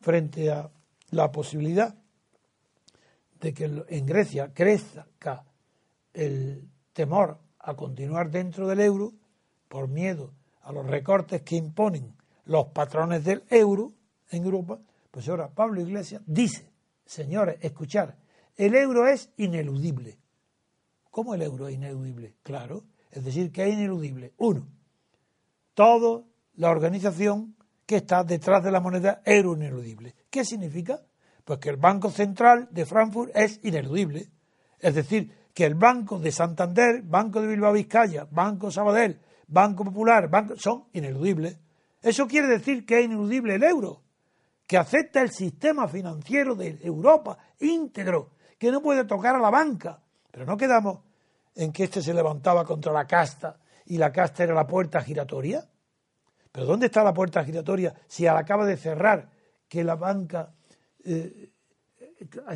[0.00, 0.70] frente a
[1.10, 1.94] la posibilidad
[3.40, 5.44] de que en Grecia crezca
[6.12, 9.12] el temor a continuar dentro del euro
[9.68, 12.14] por miedo a los recortes que imponen
[12.44, 13.92] los patrones del euro
[14.30, 14.80] en Europa,
[15.10, 16.70] pues ahora Pablo Iglesias dice,
[17.04, 18.16] señores, escuchar,
[18.56, 20.18] el euro es ineludible.
[21.10, 22.34] ¿Cómo el euro es ineludible?
[22.42, 24.32] Claro, es decir, que es ineludible.
[24.38, 24.68] Uno,
[25.74, 26.22] toda
[26.56, 30.14] la organización que está detrás de la moneda euro ineludible.
[30.30, 31.00] ¿Qué significa?
[31.50, 34.28] Pues que el Banco Central de Frankfurt es ineludible.
[34.78, 40.30] Es decir, que el Banco de Santander, Banco de Bilbao Vizcaya, Banco Sabadell, Banco Popular,
[40.30, 41.58] banco, son ineludibles.
[42.00, 44.00] Eso quiere decir que es ineludible el euro,
[44.64, 50.00] que acepta el sistema financiero de Europa íntegro, que no puede tocar a la banca.
[50.30, 51.00] Pero no quedamos
[51.56, 55.68] en que éste se levantaba contra la casta y la casta era la puerta giratoria.
[56.52, 59.30] Pero ¿dónde está la puerta giratoria si acaba de cerrar
[59.68, 60.52] que la banca,
[61.04, 61.50] eh,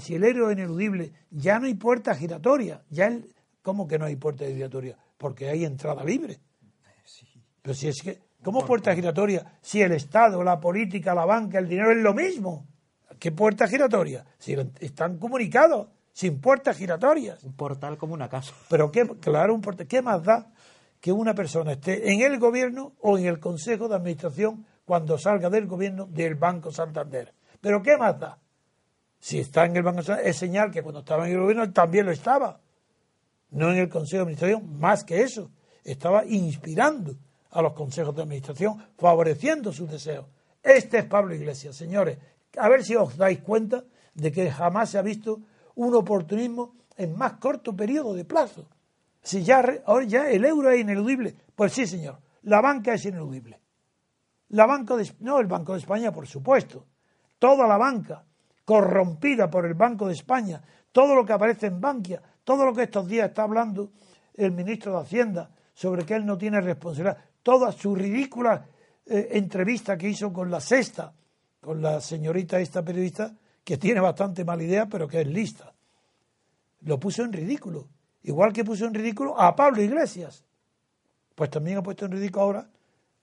[0.01, 2.83] si el héroe ineludible, ya no hay puerta giratoria?
[2.91, 3.35] Ya el,
[3.65, 4.99] ¿Cómo que no hay puerta giratoria?
[5.17, 6.39] Porque hay entrada libre.
[7.63, 9.59] Pero si es que, ¿cómo puerta giratoria?
[9.63, 12.67] Si el Estado, la política, la banca, el dinero es lo mismo.
[13.19, 14.27] ¿Qué puerta giratoria?
[14.39, 17.43] Si están comunicados, sin puertas giratorias.
[17.43, 18.53] Un portal como una casa.
[18.69, 19.87] Pero qué, claro, un portal.
[19.87, 20.53] ¿Qué más da
[21.01, 25.49] que una persona esté en el gobierno o en el consejo de administración cuando salga
[25.49, 27.33] del gobierno del Banco Santander?
[27.65, 28.39] Pero ¿qué más da?
[29.19, 32.05] Si está en el Banco Santander, es señal que cuando estaba en el gobierno también
[32.05, 32.61] lo estaba.
[33.53, 35.51] No en el consejo de administración, más que eso.
[35.83, 37.17] Estaba inspirando
[37.53, 40.27] a los consejos de administración, favoreciendo sus deseos.
[40.63, 42.19] Este es Pablo Iglesias, señores.
[42.59, 45.41] A ver si os dais cuenta de que jamás se ha visto
[45.77, 48.69] un oportunismo en más corto periodo de plazo.
[49.23, 53.59] Si ya, ahora ya el euro es ineludible, pues sí, señor, la banca es ineludible.
[54.51, 56.85] La banca de, no el Banco de España, por supuesto.
[57.39, 58.25] Toda la banca
[58.65, 62.85] corrompida por el Banco de España, todo lo que aparece en Bankia, todo lo que
[62.85, 63.91] estos días está hablando
[64.35, 68.67] el ministro de Hacienda sobre que él no tiene responsabilidad, toda su ridícula
[69.07, 71.13] eh, entrevista que hizo con la sexta,
[71.61, 75.73] con la señorita esta periodista, que tiene bastante mala idea, pero que es lista.
[76.83, 77.89] Lo puso en ridículo.
[78.23, 80.45] Igual que puso en ridículo a Pablo Iglesias.
[81.35, 82.71] Pues también ha puesto en ridículo ahora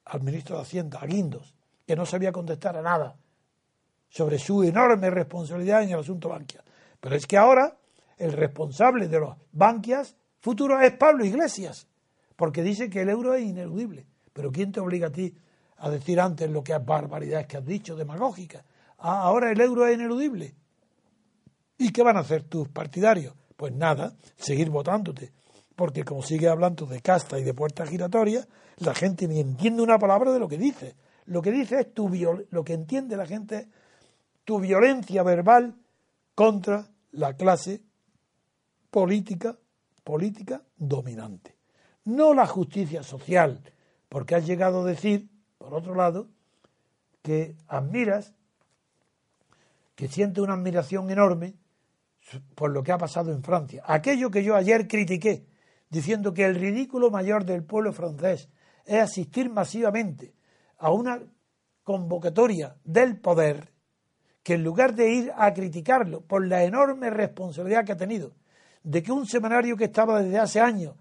[0.05, 1.55] al ministro de Hacienda, a Guindos,
[1.85, 3.15] que no sabía contestar a nada
[4.11, 6.61] sobre su enorme responsabilidad en el asunto Bankia.
[6.99, 7.77] Pero es que ahora
[8.17, 11.87] el responsable de los Bankias futuros es Pablo Iglesias,
[12.35, 14.05] porque dice que el euro es ineludible.
[14.33, 15.33] Pero ¿quién te obliga a ti
[15.77, 18.63] a decir antes lo que es barbaridades que has dicho, demagógicas?
[18.99, 20.53] Ah, ahora el euro es ineludible.
[21.77, 23.33] ¿Y qué van a hacer tus partidarios?
[23.55, 25.31] Pues nada, seguir votándote.
[25.75, 28.47] Porque como sigue hablando de casta y de puertas giratorias,
[28.77, 30.95] la gente ni entiende una palabra de lo que dice.
[31.25, 32.09] Lo que dice es tu
[32.49, 33.69] lo que entiende la gente
[34.43, 35.75] tu violencia verbal
[36.35, 37.81] contra la clase
[38.89, 39.57] política,
[40.03, 41.55] política dominante.
[42.05, 43.61] No la justicia social,
[44.09, 46.27] porque has llegado a decir, por otro lado,
[47.21, 48.33] que admiras
[49.95, 51.53] que siente una admiración enorme
[52.55, 53.83] por lo que ha pasado en Francia.
[53.85, 55.45] Aquello que yo ayer critiqué,
[55.89, 58.49] diciendo que el ridículo mayor del pueblo francés
[58.85, 60.33] es asistir masivamente
[60.77, 61.21] a una
[61.83, 63.70] convocatoria del poder
[64.43, 68.33] que en lugar de ir a criticarlo por la enorme responsabilidad que ha tenido,
[68.83, 70.95] de que un semanario que estaba desde hace años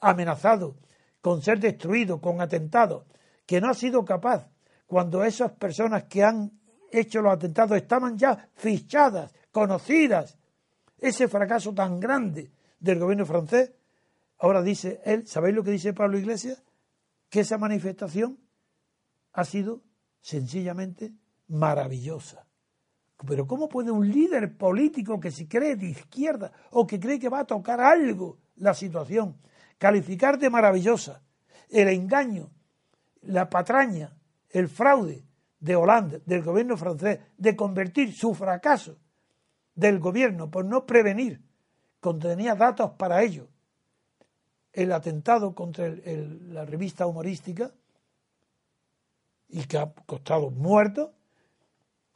[0.00, 0.76] amenazado
[1.20, 3.04] con ser destruido, con atentados,
[3.44, 4.48] que no ha sido capaz,
[4.86, 6.52] cuando esas personas que han
[6.90, 10.38] hecho los atentados estaban ya fichadas, conocidas.
[10.98, 13.72] Ese fracaso tan grande del gobierno francés,
[14.38, 16.62] ahora dice él, ¿sabéis lo que dice Pablo Iglesias?
[17.28, 18.38] Que esa manifestación
[19.32, 19.82] ha sido
[20.20, 21.12] sencillamente
[21.48, 22.46] maravillosa.
[23.26, 27.28] Pero ¿cómo puede un líder político que se cree de izquierda o que cree que
[27.28, 29.36] va a tocar algo la situación,
[29.78, 31.22] calificar de maravillosa
[31.68, 32.50] el engaño,
[33.22, 34.16] la patraña,
[34.50, 35.24] el fraude
[35.58, 38.98] de Holanda, del gobierno francés, de convertir su fracaso
[39.74, 41.42] del gobierno por no prevenir,
[42.00, 43.48] contenía datos para ello,
[44.72, 47.72] el atentado contra la revista humorística
[49.48, 51.10] y que ha costado muertos,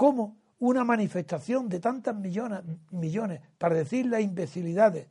[0.01, 5.09] como una manifestación de tantas millones, millones para decir las imbecilidades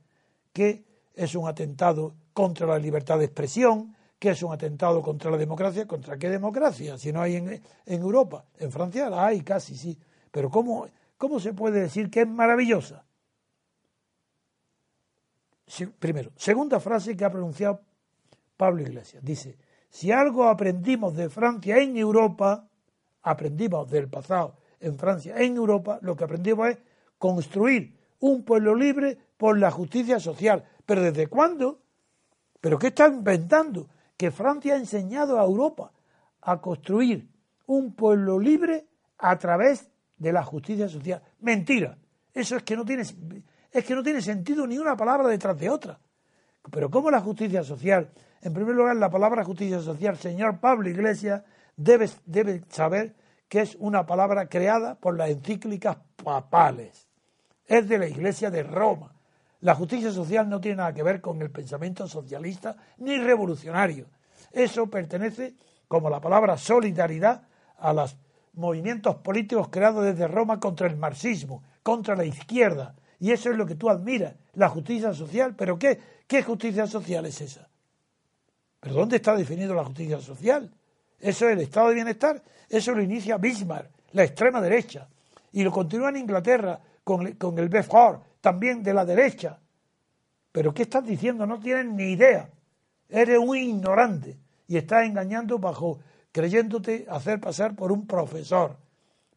[0.52, 0.84] que
[1.14, 5.86] es un atentado contra la libertad de expresión, que es un atentado contra la democracia.
[5.86, 6.98] ¿Contra qué democracia?
[6.98, 8.46] Si no hay en, Europa.
[8.58, 9.96] En Francia la hay casi, sí.
[10.32, 10.88] Pero ¿cómo,
[11.20, 13.06] ¿cómo se puede decir que es maravillosa?
[16.00, 17.82] primero, segunda frase que ha pronunciado
[18.58, 19.24] Pablo Iglesias.
[19.24, 19.56] Dice,
[19.88, 22.68] si algo aprendimos de Francia en Europa,
[23.22, 26.78] aprendimos del pasado en Francia en Europa, lo que aprendimos es
[27.18, 30.64] construir un pueblo libre por la justicia social.
[30.86, 31.82] ¿Pero desde cuándo?
[32.62, 33.88] ¿Pero qué está inventando?
[34.20, 35.94] que Francia ha enseñado a Europa
[36.42, 37.32] a construir
[37.68, 38.86] un pueblo libre
[39.18, 41.24] a través de la justicia social.
[41.40, 41.98] Mentira.
[42.34, 43.04] Eso es que no tiene,
[43.72, 46.02] es que no tiene sentido ni una palabra detrás de otra.
[46.70, 48.12] Pero ¿cómo la justicia social?
[48.42, 51.42] En primer lugar, la palabra justicia social, señor Pablo Iglesias,
[51.78, 53.16] debe, debe saber
[53.50, 57.10] que es una palabra creada por las encíclicas papales.
[57.66, 59.14] Es de la Iglesia de Roma.
[59.62, 64.06] La justicia social no tiene nada que ver con el pensamiento socialista ni revolucionario.
[64.52, 65.56] Eso pertenece,
[65.88, 67.44] como la palabra solidaridad,
[67.78, 68.16] a las
[68.54, 72.96] movimientos políticos creados desde Roma contra el marxismo, contra la izquierda.
[73.20, 75.56] Y eso es lo que tú admiras, la justicia social.
[75.56, 76.00] ¿Pero qué?
[76.28, 77.68] ¿Qué justicia social es esa?
[78.80, 80.72] ¿Pero dónde está definido la justicia social?
[81.20, 82.42] Eso es el estado de bienestar.
[82.70, 85.08] Eso lo inicia Bismarck, la extrema derecha.
[85.52, 89.60] Y lo continúa en Inglaterra con, con el BFOR, también de la derecha.
[90.52, 91.46] ¿Pero qué estás diciendo?
[91.46, 92.50] No tienes ni idea.
[93.10, 96.00] Eres un ignorante y estás engañando bajo
[96.32, 98.78] creyéndote hacer pasar por un profesor.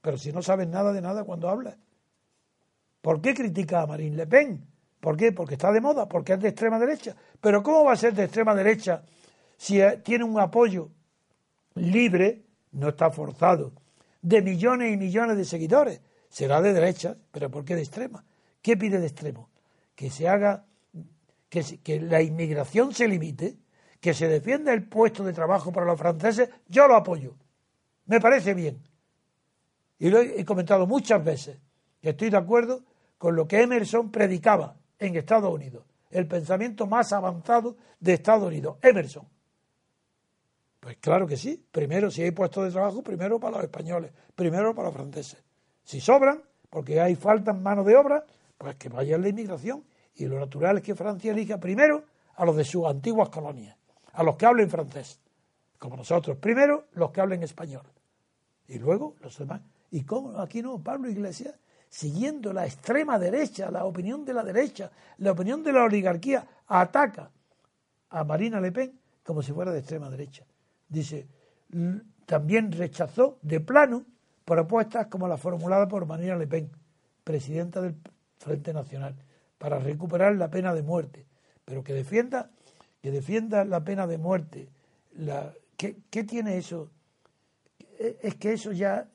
[0.01, 1.77] Pero si no sabes nada de nada cuando hablas.
[3.01, 4.67] ¿Por qué critica a Marine Le Pen?
[5.01, 5.33] ¿Por qué?
[5.33, 7.17] Porque está de moda, porque es de extrema derecha.
[7.41, 9.03] Pero ¿cómo va a ser de extrema derecha
[9.57, 10.91] si tiene un apoyo
[11.75, 12.43] libre,
[12.73, 13.73] no está forzado,
[14.21, 16.01] de millones y millones de seguidores?
[16.29, 18.25] Será de derecha, pero ¿por qué de extrema?
[18.63, 19.51] ¿Qué pide de extremo?
[19.95, 20.65] Que se haga,
[21.49, 23.57] que, que la inmigración se limite,
[24.01, 27.35] que se defienda el puesto de trabajo para los franceses, yo lo apoyo.
[28.07, 28.83] Me parece bien.
[29.99, 31.59] Y lo he comentado muchas veces,
[32.01, 32.83] estoy de acuerdo
[33.19, 38.79] con lo que Emerson predicaba en Estados Unidos, el pensamiento más avanzado de Estados Unidos,
[38.83, 39.29] Emerson.
[40.83, 44.75] Pues claro que sí, primero si hay puestos de trabajo, primero para los españoles, primero
[44.75, 45.41] para los franceses.
[45.85, 48.25] Si sobran, porque hay falta en mano de obra,
[48.59, 49.85] pues que vaya la inmigración.
[50.17, 52.03] Y lo natural es que Francia elija primero
[52.35, 53.77] a los de sus antiguas colonias
[54.13, 55.21] a los que hablen francés,
[55.79, 56.37] como nosotros.
[56.39, 57.87] Primero, los que hablen español.
[58.67, 59.61] Y luego los demás.
[59.93, 60.37] ¿Y cómo?
[60.41, 61.55] Aquí no, Pablo Iglesias,
[61.89, 67.31] siguiendo la extrema derecha, la opinión de la derecha, la opinión de la oligarquía, ataca
[68.11, 70.45] a Marina Le Pen como si fuera de extrema derecha.
[70.93, 71.27] Dice,
[72.27, 74.05] también rechazó de plano
[74.45, 76.71] propuestas como la formulada por Marina Le Pen,
[77.25, 77.95] presidenta del
[78.37, 79.15] Frente Nacional,
[79.57, 81.25] para recuperar la pena de muerte,
[81.65, 82.51] pero que defienda
[83.01, 84.69] que defienda la pena de muerte,
[85.17, 86.89] la, ¿qué, tiene eso?
[87.99, 89.09] ¿Es que eso ya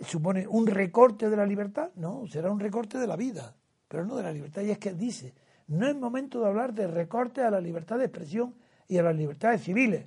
[0.00, 1.90] supone un recorte de la libertad?
[1.94, 3.54] No, será un recorte de la vida,
[3.86, 4.62] pero no de la libertad.
[4.62, 5.32] Y es que dice,
[5.68, 8.56] no es momento de hablar de recorte a la libertad de expresión
[8.88, 10.06] y a las libertades civiles.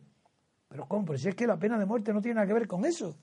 [0.68, 1.06] Pero ¿cómo?
[1.06, 3.16] Pero si es que la pena de muerte no tiene nada que ver con eso.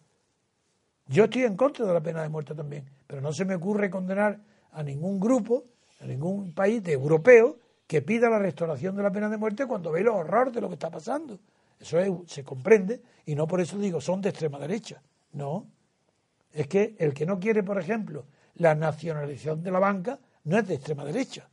[1.09, 3.89] Yo estoy en contra de la pena de muerte también, pero no se me ocurre
[3.89, 4.41] condenar
[4.73, 5.65] a ningún grupo,
[6.01, 9.93] a ningún país de europeo que pida la restauración de la pena de muerte cuando
[9.93, 11.39] ve el horror de lo que está pasando.
[11.79, 15.01] Eso se comprende y no por eso digo son de extrema derecha.
[15.33, 15.67] No.
[16.53, 20.67] Es que el que no quiere, por ejemplo, la nacionalización de la banca no es
[20.67, 21.49] de extrema derecha.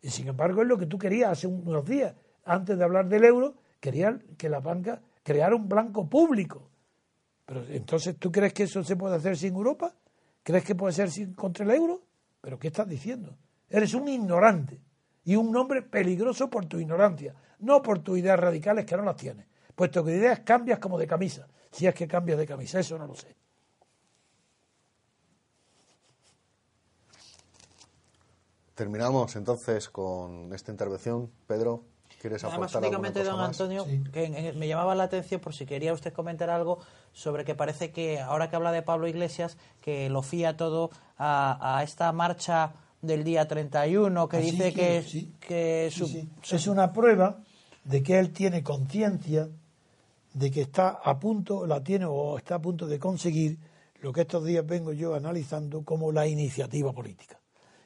[0.00, 2.14] Y sin embargo es lo que tú querías hace unos días.
[2.48, 6.70] Antes de hablar del euro, querías que la banca creara un blanco público.
[7.44, 9.94] Pero entonces, ¿tú crees que eso se puede hacer sin Europa?
[10.42, 12.00] ¿Crees que puede ser sin, contra el euro?
[12.40, 13.36] ¿Pero qué estás diciendo?
[13.68, 14.80] Eres un ignorante
[15.24, 19.16] y un nombre peligroso por tu ignorancia, no por tus ideas radicales que no las
[19.16, 22.96] tienes, puesto que ideas cambias como de camisa, si es que cambias de camisa, eso
[22.96, 23.36] no lo sé.
[28.74, 31.30] Terminamos entonces con esta intervención.
[31.46, 31.84] Pedro,
[32.20, 36.50] ¿quieres Además, únicamente, don Antonio, que me llamaba la atención por si quería usted comentar
[36.50, 36.78] algo
[37.12, 41.80] sobre que parece que, ahora que habla de Pablo Iglesias, que lo fía todo a
[41.84, 45.04] esta marcha del día 31 que dice que,
[45.40, 47.42] que es una prueba
[47.84, 49.48] de que él tiene conciencia
[50.34, 53.58] de que está a punto, la tiene o está a punto de conseguir
[54.00, 57.40] lo que estos días vengo yo analizando como la iniciativa política.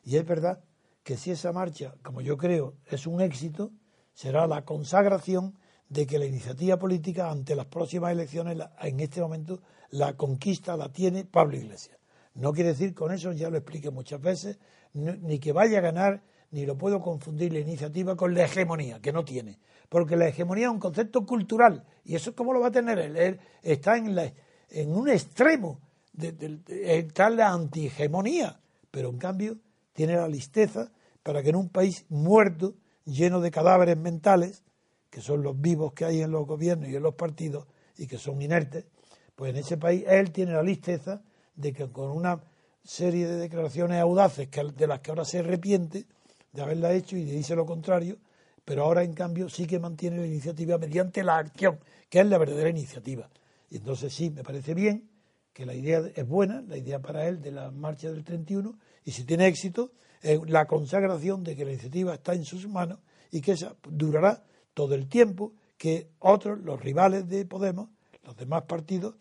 [0.05, 0.61] Y es verdad
[1.03, 3.71] que si esa marcha, como yo creo, es un éxito,
[4.15, 5.57] será la consagración
[5.89, 9.61] de que la iniciativa política ante las próximas elecciones, en este momento,
[9.91, 11.99] la conquista la tiene Pablo Iglesias.
[12.35, 14.59] No quiere decir con eso, ya lo expliqué muchas veces,
[14.95, 19.13] ni que vaya a ganar, ni lo puedo confundir la iniciativa con la hegemonía, que
[19.13, 19.59] no tiene.
[19.89, 23.39] Porque la hegemonía es un concepto cultural, y eso cómo lo va a tener él.
[23.63, 24.33] está en, la,
[24.71, 25.79] en un extremo,
[26.13, 28.61] de, de, está la antihegemonía,
[28.91, 29.59] pero en cambio
[29.93, 30.91] tiene la listeza
[31.23, 34.63] para que en un país muerto, lleno de cadáveres mentales,
[35.11, 37.67] que son los vivos que hay en los gobiernos y en los partidos,
[37.97, 38.87] y que son inertes,
[39.35, 41.23] pues en ese país él tiene la listeza
[41.55, 42.41] de que con una
[42.85, 46.07] serie de declaraciones audaces que, de las que ahora se arrepiente
[46.53, 48.19] de haberla hecho y dice lo contrario,
[48.65, 52.39] pero ahora en cambio sí que mantiene la iniciativa mediante la acción, que es la
[52.39, 53.29] verdadera iniciativa.
[53.71, 55.09] Y entonces sí, me parece bien
[55.53, 59.13] que la idea es buena, la idea para él de la marcha del 31, y
[59.13, 59.93] si tiene éxito,
[60.23, 63.01] es la consagración de que la iniciativa está en sus manos
[63.31, 64.45] y que esa durará
[64.75, 67.89] todo el tiempo que otros, los rivales de Podemos,
[68.23, 69.15] los demás partidos,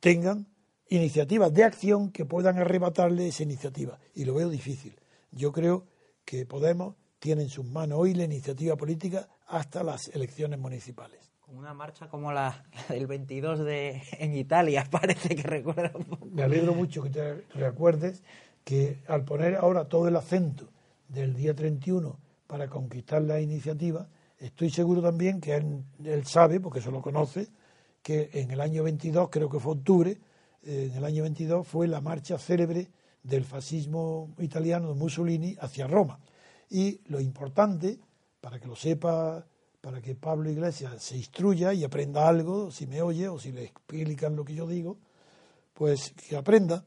[0.00, 0.46] tengan
[0.88, 3.98] iniciativas de acción que puedan arrebatarle esa iniciativa.
[4.14, 4.96] Y lo veo difícil.
[5.30, 5.86] Yo creo
[6.24, 11.32] que Podemos tiene en sus manos hoy la iniciativa política hasta las elecciones municipales.
[11.48, 16.26] Una marcha como la, del 22 de, en Italia, parece que recuerda un poco.
[16.26, 18.22] Me alegro mucho que te recuerdes
[18.64, 20.70] que al poner ahora todo el acento
[21.08, 24.08] del día 31 para conquistar la iniciativa,
[24.38, 27.48] estoy seguro también que él, sabe, porque se lo conoce,
[28.02, 30.18] que en el año 22, creo que fue octubre,
[30.62, 32.90] eh, en el año 22 fue la marcha célebre
[33.22, 36.18] del fascismo italiano de Mussolini hacia Roma.
[36.70, 37.98] Y lo importante,
[38.40, 39.46] para que lo sepa,
[39.80, 43.64] para que Pablo Iglesias se instruya y aprenda algo, si me oye o si le
[43.64, 44.98] explican lo que yo digo,
[45.74, 46.84] pues que aprenda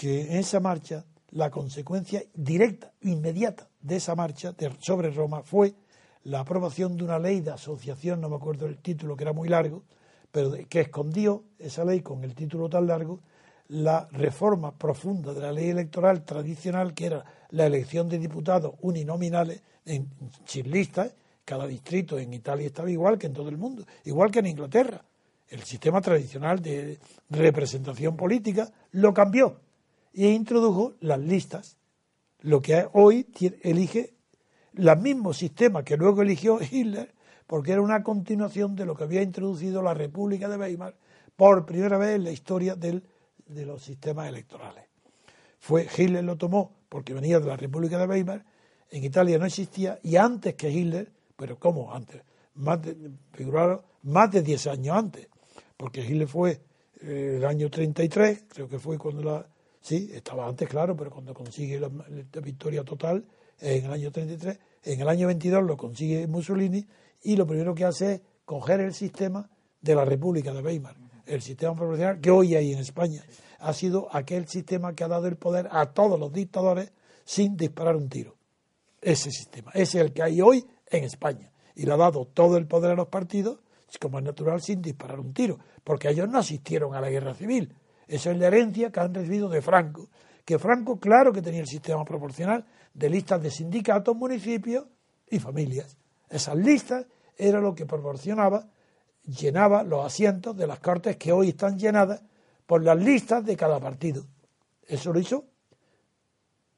[0.00, 5.74] que en esa marcha la consecuencia directa, inmediata de esa marcha sobre Roma fue
[6.24, 9.50] la aprobación de una ley de asociación, no me acuerdo el título, que era muy
[9.50, 9.82] largo,
[10.32, 13.20] pero que escondió esa ley con el título tan largo,
[13.68, 19.60] la reforma profunda de la ley electoral tradicional, que era la elección de diputados uninominales
[19.84, 20.08] en,
[20.46, 21.14] sin listas.
[21.44, 25.04] Cada distrito en Italia estaba igual que en todo el mundo, igual que en Inglaterra.
[25.46, 26.98] El sistema tradicional de
[27.28, 29.60] representación política lo cambió
[30.14, 31.76] e introdujo las listas,
[32.40, 33.26] lo que hoy
[33.62, 34.14] elige
[34.74, 37.14] el mismo sistema que luego eligió Hitler,
[37.46, 40.94] porque era una continuación de lo que había introducido la República de Weimar
[41.36, 43.02] por primera vez en la historia del,
[43.46, 44.84] de los sistemas electorales.
[45.58, 48.44] Fue Hitler lo tomó porque venía de la República de Weimar,
[48.90, 52.22] en Italia no existía, y antes que Hitler, pero ¿cómo antes?
[52.54, 52.96] Más de,
[54.02, 55.28] más de 10 años antes,
[55.76, 56.60] porque Hitler fue
[57.00, 59.46] eh, el año 33, creo que fue cuando la...
[59.80, 61.88] Sí, estaba antes, claro, pero cuando consigue la
[62.40, 63.24] victoria total
[63.58, 66.86] en el año 33, en el año 22 lo consigue Mussolini
[67.22, 69.48] y lo primero que hace es coger el sistema
[69.80, 70.96] de la República de Weimar,
[71.26, 73.24] el sistema proporcional que hoy hay en España.
[73.58, 76.92] Ha sido aquel sistema que ha dado el poder a todos los dictadores
[77.24, 78.36] sin disparar un tiro.
[79.00, 81.50] Ese sistema, ese es el que hay hoy en España.
[81.74, 83.60] Y le ha dado todo el poder a los partidos,
[84.00, 87.74] como es natural, sin disparar un tiro, porque ellos no asistieron a la guerra civil.
[88.10, 90.08] Esa es la herencia que han recibido de Franco.
[90.44, 94.84] Que Franco, claro que tenía el sistema proporcional, de listas de sindicatos, municipios
[95.30, 95.96] y familias.
[96.28, 97.06] Esas listas
[97.36, 98.68] era lo que proporcionaba,
[99.22, 102.20] llenaba los asientos de las cortes que hoy están llenadas
[102.66, 104.26] por las listas de cada partido.
[104.88, 105.44] Eso lo hizo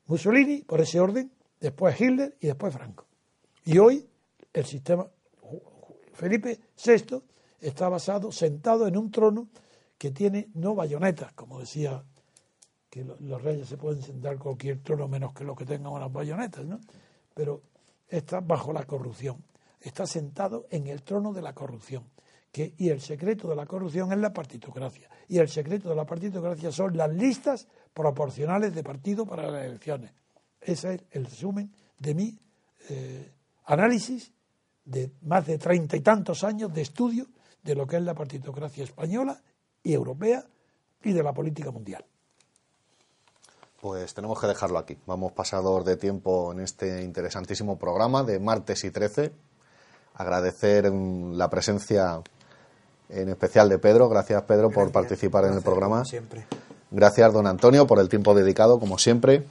[0.09, 3.07] Mussolini por ese orden, después Hitler y después Franco.
[3.65, 4.07] Y hoy
[4.53, 5.07] el sistema
[6.13, 7.23] Felipe VI
[7.59, 9.49] está basado, sentado en un trono
[10.03, 12.03] que tiene no bayonetas, como decía
[12.91, 16.67] que los reyes se pueden sentar cualquier trono menos que los que tengan unas bayonetas,
[16.67, 16.81] ¿no?
[17.33, 17.63] Pero
[18.09, 19.45] está bajo la corrupción,
[19.81, 22.11] está sentado en el trono de la corrupción.
[22.51, 25.09] Que, y el secreto de la corrupción es la partitocracia.
[25.29, 30.11] Y el secreto de la partitocracia son las listas proporcionales de partido para las elecciones.
[30.61, 32.37] Ese es el resumen de mi
[32.89, 33.33] eh,
[33.67, 34.33] análisis
[34.85, 37.29] de más de treinta y tantos años de estudio
[37.63, 39.41] de lo que es la partitocracia española
[39.83, 40.45] y europea
[41.03, 42.05] y de la política mundial.
[43.81, 44.97] Pues tenemos que dejarlo aquí.
[45.07, 49.33] Vamos pasador de tiempo en este interesantísimo programa de martes y 13.
[50.15, 52.23] Agradecer la presencia
[53.09, 54.09] en especial de Pedro.
[54.09, 56.05] Gracias, Pedro, por participar en el programa.
[56.05, 56.47] Siempre.
[56.91, 59.45] Gracias, don Antonio, por el tiempo dedicado, como siempre.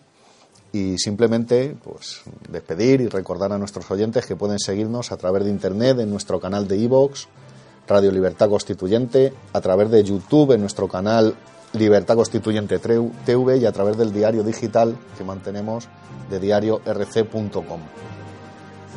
[0.71, 5.49] Y simplemente, pues, despedir y recordar a nuestros oyentes que pueden seguirnos a través de
[5.49, 7.25] Internet en nuestro canal de iVoox,
[7.87, 11.35] Radio Libertad Constituyente, a través de YouTube en nuestro canal
[11.73, 15.87] Libertad Constituyente TV y a través del diario digital que mantenemos
[16.29, 17.79] de diariorc.com.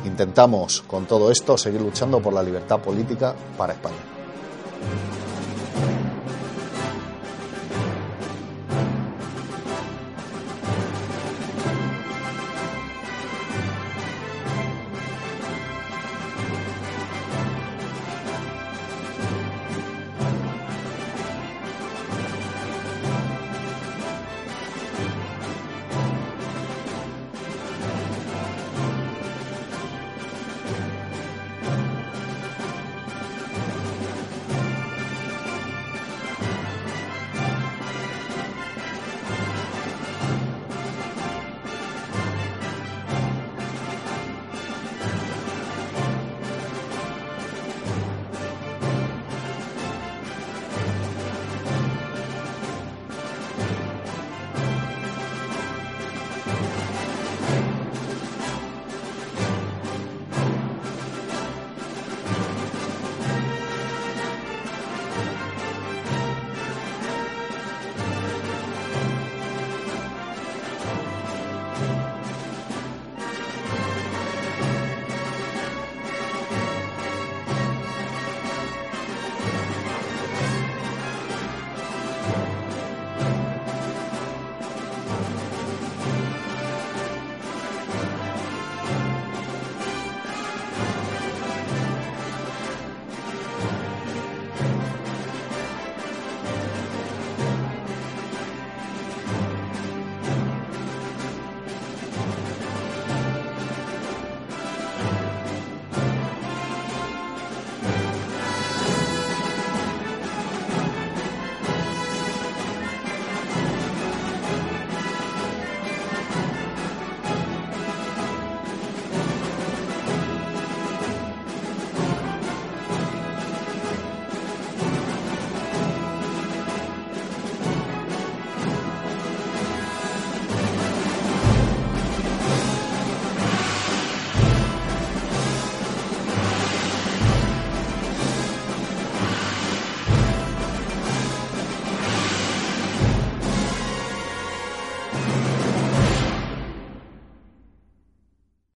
[0.05, 3.95] Intentamos con todo esto seguir luchando por la libertad política para España.